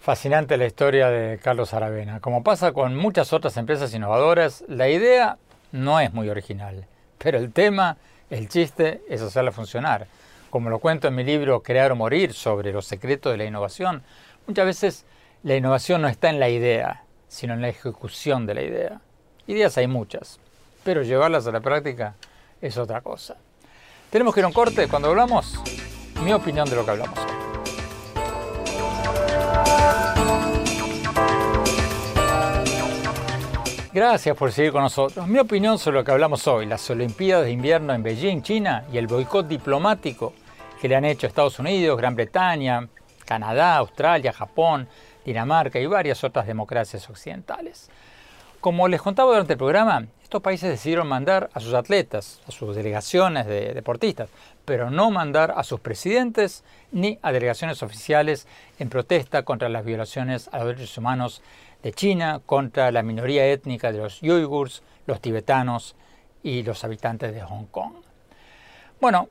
Fascinante 0.00 0.56
la 0.56 0.66
historia 0.66 1.10
de 1.10 1.38
Carlos 1.38 1.74
Aravena. 1.74 2.20
Como 2.20 2.42
pasa 2.42 2.72
con 2.72 2.96
muchas 2.96 3.32
otras 3.32 3.56
empresas 3.56 3.94
innovadoras, 3.94 4.64
la 4.68 4.88
idea 4.88 5.38
no 5.70 6.00
es 6.00 6.12
muy 6.12 6.28
original, 6.28 6.86
pero 7.18 7.38
el 7.38 7.52
tema, 7.52 7.96
el 8.30 8.48
chiste, 8.48 9.02
es 9.08 9.20
hacerla 9.20 9.52
funcionar. 9.52 10.06
Como 10.52 10.68
lo 10.68 10.80
cuento 10.80 11.08
en 11.08 11.14
mi 11.14 11.24
libro 11.24 11.62
Crear 11.62 11.92
o 11.92 11.96
Morir 11.96 12.34
sobre 12.34 12.72
los 12.72 12.84
secretos 12.84 13.32
de 13.32 13.38
la 13.38 13.46
innovación, 13.46 14.02
muchas 14.46 14.66
veces 14.66 15.06
la 15.42 15.56
innovación 15.56 16.02
no 16.02 16.08
está 16.08 16.28
en 16.28 16.38
la 16.38 16.50
idea, 16.50 17.04
sino 17.26 17.54
en 17.54 17.62
la 17.62 17.70
ejecución 17.70 18.44
de 18.44 18.52
la 18.52 18.60
idea. 18.60 19.00
Ideas 19.46 19.78
hay 19.78 19.86
muchas, 19.86 20.38
pero 20.84 21.02
llevarlas 21.02 21.46
a 21.46 21.52
la 21.52 21.62
práctica 21.62 22.16
es 22.60 22.76
otra 22.76 23.00
cosa. 23.00 23.38
Tenemos 24.10 24.34
que 24.34 24.40
ir 24.40 24.44
a 24.44 24.48
un 24.48 24.52
corte 24.52 24.88
cuando 24.88 25.08
hablamos, 25.08 25.58
mi 26.22 26.34
opinión 26.34 26.68
de 26.68 26.76
lo 26.76 26.84
que 26.84 26.90
hablamos 26.90 27.18
hoy. 27.18 27.32
Gracias 33.94 34.36
por 34.36 34.52
seguir 34.52 34.72
con 34.72 34.82
nosotros. 34.82 35.26
Mi 35.26 35.38
opinión 35.38 35.78
sobre 35.78 35.96
lo 35.98 36.04
que 36.04 36.12
hablamos 36.12 36.46
hoy, 36.46 36.66
las 36.66 36.90
Olimpiadas 36.90 37.46
de 37.46 37.52
Invierno 37.52 37.94
en 37.94 38.02
Beijing, 38.02 38.42
China, 38.42 38.84
y 38.92 38.98
el 38.98 39.06
boicot 39.06 39.48
diplomático 39.48 40.34
que 40.82 40.88
le 40.88 40.96
han 40.96 41.04
hecho 41.04 41.28
Estados 41.28 41.60
Unidos, 41.60 41.96
Gran 41.96 42.16
Bretaña, 42.16 42.88
Canadá, 43.24 43.76
Australia, 43.76 44.32
Japón, 44.32 44.88
Dinamarca 45.24 45.78
y 45.78 45.86
varias 45.86 46.24
otras 46.24 46.44
democracias 46.44 47.08
occidentales. 47.08 47.88
Como 48.60 48.88
les 48.88 49.00
contaba 49.00 49.30
durante 49.30 49.52
el 49.52 49.60
programa, 49.60 50.08
estos 50.24 50.42
países 50.42 50.68
decidieron 50.68 51.06
mandar 51.06 51.50
a 51.54 51.60
sus 51.60 51.74
atletas, 51.74 52.40
a 52.48 52.50
sus 52.50 52.74
delegaciones 52.74 53.46
de 53.46 53.74
deportistas, 53.74 54.28
pero 54.64 54.90
no 54.90 55.12
mandar 55.12 55.54
a 55.56 55.62
sus 55.62 55.78
presidentes 55.78 56.64
ni 56.90 57.16
a 57.22 57.30
delegaciones 57.30 57.84
oficiales 57.84 58.48
en 58.80 58.88
protesta 58.88 59.44
contra 59.44 59.68
las 59.68 59.84
violaciones 59.84 60.48
a 60.50 60.58
los 60.58 60.66
derechos 60.66 60.98
humanos 60.98 61.42
de 61.84 61.92
China 61.92 62.40
contra 62.44 62.90
la 62.90 63.04
minoría 63.04 63.46
étnica 63.46 63.92
de 63.92 63.98
los 63.98 64.20
uigurs, 64.20 64.82
los 65.06 65.20
tibetanos 65.20 65.94
y 66.42 66.64
los 66.64 66.82
habitantes 66.82 67.32
de 67.32 67.42
Hong 67.42 67.66
Kong. 67.66 67.92
Bueno, 69.00 69.28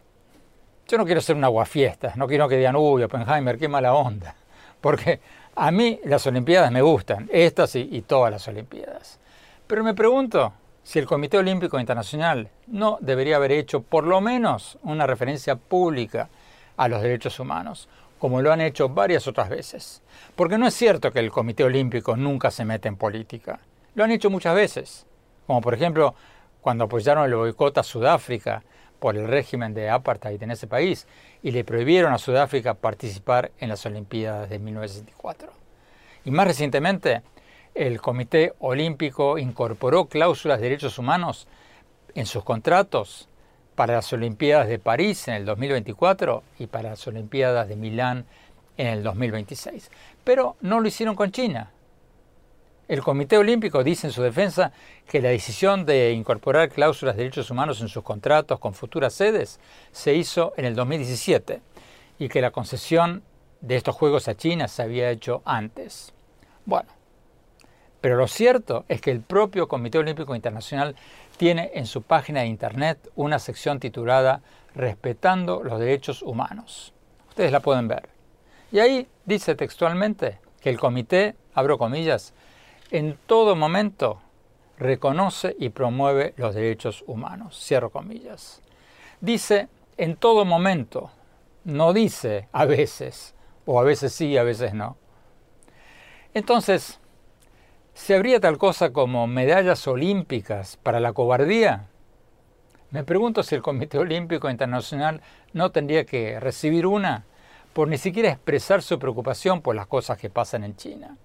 yo 0.87 0.97
no 0.97 1.05
quiero 1.05 1.21
ser 1.21 1.35
una 1.35 1.47
aguafiesta, 1.47 2.13
no 2.15 2.27
quiero 2.27 2.49
que 2.49 2.57
digan, 2.57 2.75
uy, 2.75 3.03
Oppenheimer, 3.03 3.57
qué 3.57 3.67
mala 3.67 3.93
onda, 3.93 4.35
porque 4.81 5.19
a 5.55 5.71
mí 5.71 5.99
las 6.05 6.25
Olimpiadas 6.27 6.71
me 6.71 6.81
gustan, 6.81 7.29
estas 7.31 7.75
y, 7.75 7.87
y 7.91 8.01
todas 8.01 8.31
las 8.31 8.47
Olimpiadas. 8.47 9.19
Pero 9.67 9.83
me 9.83 9.93
pregunto 9.93 10.53
si 10.83 10.99
el 10.99 11.05
Comité 11.05 11.37
Olímpico 11.37 11.79
Internacional 11.79 12.49
no 12.67 12.97
debería 13.01 13.37
haber 13.37 13.51
hecho 13.51 13.81
por 13.81 14.05
lo 14.05 14.19
menos 14.19 14.77
una 14.83 15.07
referencia 15.07 15.55
pública 15.55 16.29
a 16.77 16.87
los 16.87 17.01
derechos 17.01 17.39
humanos, 17.39 17.87
como 18.19 18.41
lo 18.41 18.51
han 18.51 18.61
hecho 18.61 18.89
varias 18.89 19.27
otras 19.27 19.49
veces. 19.49 20.01
Porque 20.35 20.57
no 20.57 20.67
es 20.67 20.73
cierto 20.73 21.11
que 21.11 21.19
el 21.19 21.31
Comité 21.31 21.63
Olímpico 21.63 22.15
nunca 22.15 22.51
se 22.51 22.65
mete 22.65 22.87
en 22.87 22.97
política. 22.97 23.59
Lo 23.95 24.03
han 24.03 24.11
hecho 24.11 24.29
muchas 24.29 24.55
veces, 24.55 25.05
como 25.47 25.61
por 25.61 25.73
ejemplo 25.73 26.15
cuando 26.61 26.83
apoyaron 26.83 27.25
el 27.25 27.35
boicot 27.35 27.77
a 27.79 27.83
Sudáfrica 27.83 28.63
por 29.01 29.17
el 29.17 29.27
régimen 29.27 29.73
de 29.73 29.89
apartheid 29.89 30.43
en 30.43 30.51
ese 30.51 30.67
país 30.67 31.07
y 31.41 31.49
le 31.49 31.63
prohibieron 31.63 32.13
a 32.13 32.19
Sudáfrica 32.19 32.75
participar 32.75 33.51
en 33.59 33.69
las 33.69 33.83
Olimpiadas 33.87 34.47
de 34.47 34.59
1964. 34.59 35.51
Y 36.23 36.29
más 36.29 36.45
recientemente, 36.45 37.23
el 37.73 37.99
Comité 37.99 38.53
Olímpico 38.59 39.39
incorporó 39.39 40.05
cláusulas 40.05 40.59
de 40.59 40.65
derechos 40.65 40.99
humanos 40.99 41.47
en 42.13 42.27
sus 42.27 42.43
contratos 42.43 43.27
para 43.73 43.95
las 43.95 44.13
Olimpiadas 44.13 44.67
de 44.67 44.77
París 44.77 45.27
en 45.27 45.33
el 45.33 45.45
2024 45.45 46.43
y 46.59 46.67
para 46.67 46.91
las 46.91 47.07
Olimpiadas 47.07 47.67
de 47.67 47.77
Milán 47.77 48.25
en 48.77 48.85
el 48.85 49.01
2026. 49.01 49.89
Pero 50.23 50.57
no 50.61 50.79
lo 50.79 50.87
hicieron 50.87 51.15
con 51.15 51.31
China. 51.31 51.71
El 52.87 53.01
Comité 53.01 53.37
Olímpico 53.37 53.83
dice 53.83 54.07
en 54.07 54.13
su 54.13 54.21
defensa 54.21 54.73
que 55.07 55.21
la 55.21 55.29
decisión 55.29 55.85
de 55.85 56.11
incorporar 56.11 56.69
cláusulas 56.69 57.15
de 57.15 57.23
derechos 57.23 57.49
humanos 57.49 57.79
en 57.81 57.87
sus 57.87 58.03
contratos 58.03 58.59
con 58.59 58.73
futuras 58.73 59.13
sedes 59.13 59.59
se 59.91 60.13
hizo 60.15 60.53
en 60.57 60.65
el 60.65 60.75
2017 60.75 61.61
y 62.19 62.27
que 62.27 62.41
la 62.41 62.51
concesión 62.51 63.23
de 63.61 63.77
estos 63.77 63.95
Juegos 63.95 64.27
a 64.27 64.35
China 64.35 64.67
se 64.67 64.81
había 64.81 65.09
hecho 65.09 65.41
antes. 65.45 66.13
Bueno, 66.65 66.89
pero 68.01 68.17
lo 68.17 68.27
cierto 68.27 68.83
es 68.89 68.99
que 68.99 69.11
el 69.11 69.21
propio 69.21 69.67
Comité 69.67 69.99
Olímpico 69.99 70.35
Internacional 70.35 70.95
tiene 71.37 71.71
en 71.75 71.85
su 71.85 72.01
página 72.01 72.41
de 72.41 72.47
internet 72.47 73.09
una 73.15 73.39
sección 73.39 73.79
titulada 73.79 74.41
Respetando 74.73 75.63
los 75.63 75.79
Derechos 75.79 76.21
Humanos. 76.21 76.93
Ustedes 77.29 77.51
la 77.51 77.59
pueden 77.59 77.87
ver. 77.87 78.09
Y 78.71 78.79
ahí 78.79 79.07
dice 79.25 79.55
textualmente 79.55 80.39
que 80.61 80.69
el 80.69 80.79
comité, 80.79 81.35
abro 81.53 81.77
comillas, 81.77 82.33
en 82.91 83.17
todo 83.25 83.55
momento 83.55 84.21
reconoce 84.77 85.55
y 85.59 85.69
promueve 85.69 86.33
los 86.37 86.53
derechos 86.53 87.03
humanos, 87.07 87.59
cierro 87.59 87.89
comillas. 87.89 88.61
Dice 89.19 89.69
en 89.97 90.15
todo 90.15 90.45
momento, 90.45 91.11
no 91.63 91.93
dice 91.93 92.47
a 92.51 92.65
veces, 92.65 93.35
o 93.65 93.79
a 93.79 93.83
veces 93.83 94.13
sí, 94.13 94.37
a 94.37 94.43
veces 94.43 94.73
no. 94.73 94.97
Entonces, 96.33 97.01
¿Se 97.93 98.15
habría 98.15 98.39
tal 98.39 98.57
cosa 98.57 98.93
como 98.93 99.27
medallas 99.27 99.85
olímpicas 99.87 100.77
para 100.77 100.99
la 100.99 101.13
cobardía? 101.13 101.87
Me 102.89 103.03
pregunto 103.03 103.43
si 103.43 103.53
el 103.53 103.61
Comité 103.61 103.97
Olímpico 103.97 104.49
Internacional 104.49 105.21
no 105.53 105.71
tendría 105.71 106.05
que 106.05 106.39
recibir 106.39 106.87
una 106.87 107.25
por 107.73 107.89
ni 107.89 107.97
siquiera 107.97 108.29
expresar 108.29 108.81
su 108.81 108.97
preocupación 108.97 109.61
por 109.61 109.75
las 109.75 109.87
cosas 109.87 110.17
que 110.17 110.29
pasan 110.29 110.63
en 110.63 110.75
China. 110.75 111.17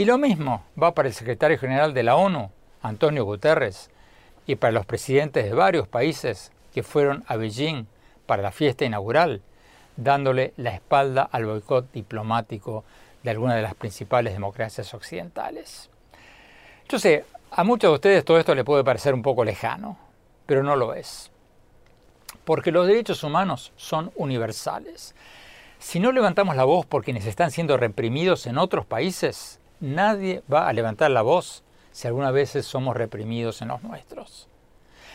Y 0.00 0.06
lo 0.06 0.16
mismo 0.16 0.64
va 0.82 0.94
para 0.94 1.08
el 1.08 1.14
secretario 1.14 1.58
general 1.58 1.92
de 1.92 2.02
la 2.02 2.16
ONU, 2.16 2.50
Antonio 2.80 3.26
Guterres, 3.26 3.90
y 4.46 4.54
para 4.54 4.72
los 4.72 4.86
presidentes 4.86 5.44
de 5.44 5.52
varios 5.52 5.88
países 5.88 6.52
que 6.72 6.82
fueron 6.82 7.22
a 7.26 7.36
Beijing 7.36 7.84
para 8.24 8.40
la 8.40 8.50
fiesta 8.50 8.86
inaugural, 8.86 9.42
dándole 9.98 10.54
la 10.56 10.70
espalda 10.70 11.28
al 11.30 11.44
boicot 11.44 11.92
diplomático 11.92 12.82
de 13.22 13.30
algunas 13.30 13.56
de 13.56 13.62
las 13.62 13.74
principales 13.74 14.32
democracias 14.32 14.94
occidentales. 14.94 15.90
Yo 16.88 16.98
sé, 16.98 17.26
a 17.50 17.62
muchos 17.62 17.90
de 17.90 17.94
ustedes 17.96 18.24
todo 18.24 18.38
esto 18.38 18.54
le 18.54 18.64
puede 18.64 18.82
parecer 18.82 19.12
un 19.12 19.20
poco 19.20 19.44
lejano, 19.44 19.98
pero 20.46 20.62
no 20.62 20.76
lo 20.76 20.94
es. 20.94 21.30
Porque 22.46 22.72
los 22.72 22.86
derechos 22.86 23.22
humanos 23.22 23.74
son 23.76 24.12
universales. 24.16 25.14
Si 25.78 26.00
no 26.00 26.10
levantamos 26.10 26.56
la 26.56 26.64
voz 26.64 26.86
por 26.86 27.04
quienes 27.04 27.26
están 27.26 27.50
siendo 27.50 27.76
reprimidos 27.76 28.46
en 28.46 28.56
otros 28.56 28.86
países, 28.86 29.59
nadie 29.80 30.42
va 30.52 30.68
a 30.68 30.72
levantar 30.72 31.10
la 31.10 31.22
voz 31.22 31.62
si 31.92 32.06
algunas 32.06 32.32
veces 32.32 32.66
somos 32.66 32.96
reprimidos 32.96 33.62
en 33.62 33.68
los 33.68 33.82
nuestros. 33.82 34.48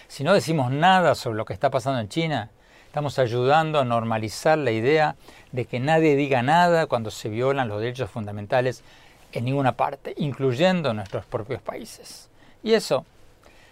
Si 0.08 0.24
no 0.24 0.34
decimos 0.34 0.72
nada 0.72 1.16
sobre 1.16 1.38
lo 1.38 1.46
que 1.46 1.54
está 1.54 1.70
pasando 1.70 2.00
en 2.00 2.10
China, 2.10 2.50
estamos 2.88 3.18
ayudando 3.20 3.80
a 3.80 3.86
normalizar 3.86 4.58
la 4.58 4.72
idea 4.72 5.16
de 5.52 5.66
que 5.66 5.80
nadie 5.80 6.16
diga 6.16 6.42
nada 6.42 6.86
cuando 6.88 7.12
se 7.12 7.30
violan 7.30 7.68
los 7.68 7.80
derechos 7.80 8.10
fundamentales 8.10 8.84
en 9.32 9.46
ninguna 9.46 9.74
parte, 9.74 10.14
incluyendo 10.18 10.94
nuestros 10.94 11.26
propios 11.26 11.62
países. 11.62 12.30
Y 12.64 12.74
eso 12.74 13.06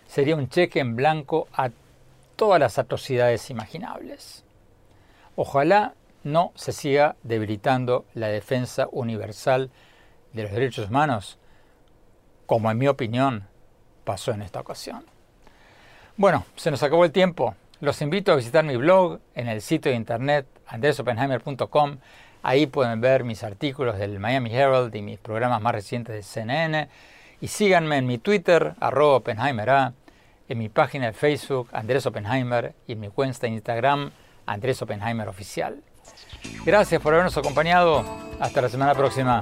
sería 0.08 0.36
un 0.36 0.50
cheque 0.50 0.80
en 0.80 0.96
blanco 0.96 1.48
a 1.54 1.70
todas 2.36 2.60
las 2.60 2.78
atrocidades 2.78 3.50
imaginables. 3.50 4.44
Ojalá 5.36 5.94
no 6.24 6.52
se 6.56 6.72
siga 6.72 7.16
debilitando 7.24 8.06
la 8.14 8.28
defensa 8.28 8.88
universal 8.92 9.70
de 10.34 10.44
los 10.44 10.52
derechos 10.52 10.90
humanos, 10.90 11.38
como 12.46 12.70
en 12.70 12.78
mi 12.78 12.88
opinión 12.88 13.48
pasó 14.04 14.32
en 14.32 14.42
esta 14.42 14.60
ocasión. 14.60 15.06
Bueno, 16.18 16.46
se 16.56 16.72
nos 16.72 16.84
acabó 16.84 17.06
el 17.06 17.12
tiempo. 17.12 17.56
Los 17.80 18.02
invito 18.02 18.32
a 18.32 18.36
visitar 18.36 18.64
mi 18.64 18.76
blog 18.76 19.20
en 19.36 19.48
el 19.48 19.62
sitio 19.62 19.92
de 19.92 19.98
internet 19.98 20.46
andresopenheimer.com 20.68 21.98
Ahí 22.44 22.68
pueden 22.68 23.00
ver 23.00 23.24
mis 23.24 23.42
artículos 23.44 23.98
del 23.98 24.20
Miami 24.20 24.54
Herald 24.54 24.94
y 24.94 25.02
mis 25.02 25.18
programas 25.18 25.62
más 25.62 25.74
recientes 25.74 26.14
de 26.14 26.24
CNN. 26.24 26.90
Y 27.40 27.48
síganme 27.48 27.98
en 27.98 28.06
mi 28.06 28.18
Twitter, 28.18 28.76
arroba 28.82 29.16
Oppenheimer 29.16 29.94
en 30.50 30.58
mi 30.58 30.68
página 30.68 31.08
de 31.08 31.14
Facebook, 31.14 31.70
Andrés 31.72 32.06
Oppenheimer, 32.06 32.76
y 32.86 32.94
en 32.94 33.00
mi 33.00 33.08
cuenta 33.08 33.40
de 33.40 33.48
Instagram, 33.48 34.12
Andrés 34.46 34.82
Oppenheimer 34.82 35.30
Oficial. 35.30 35.82
Gracias 36.66 37.02
por 37.02 37.14
habernos 37.14 37.38
acompañado. 37.38 38.04
Hasta 38.42 38.62
la 38.62 38.68
semana 38.68 38.94
próxima. 38.94 39.42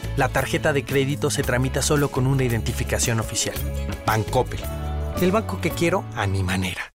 La 0.17 0.27
tarjeta 0.29 0.73
de 0.73 0.83
crédito 0.83 1.29
se 1.29 1.41
tramita 1.43 1.81
solo 1.81 2.11
con 2.11 2.27
una 2.27 2.43
identificación 2.43 3.19
oficial. 3.19 3.55
Bancoppel. 4.05 4.59
El 5.21 5.31
banco 5.31 5.61
que 5.61 5.71
quiero 5.71 6.03
a 6.15 6.27
mi 6.27 6.43
manera. 6.43 6.91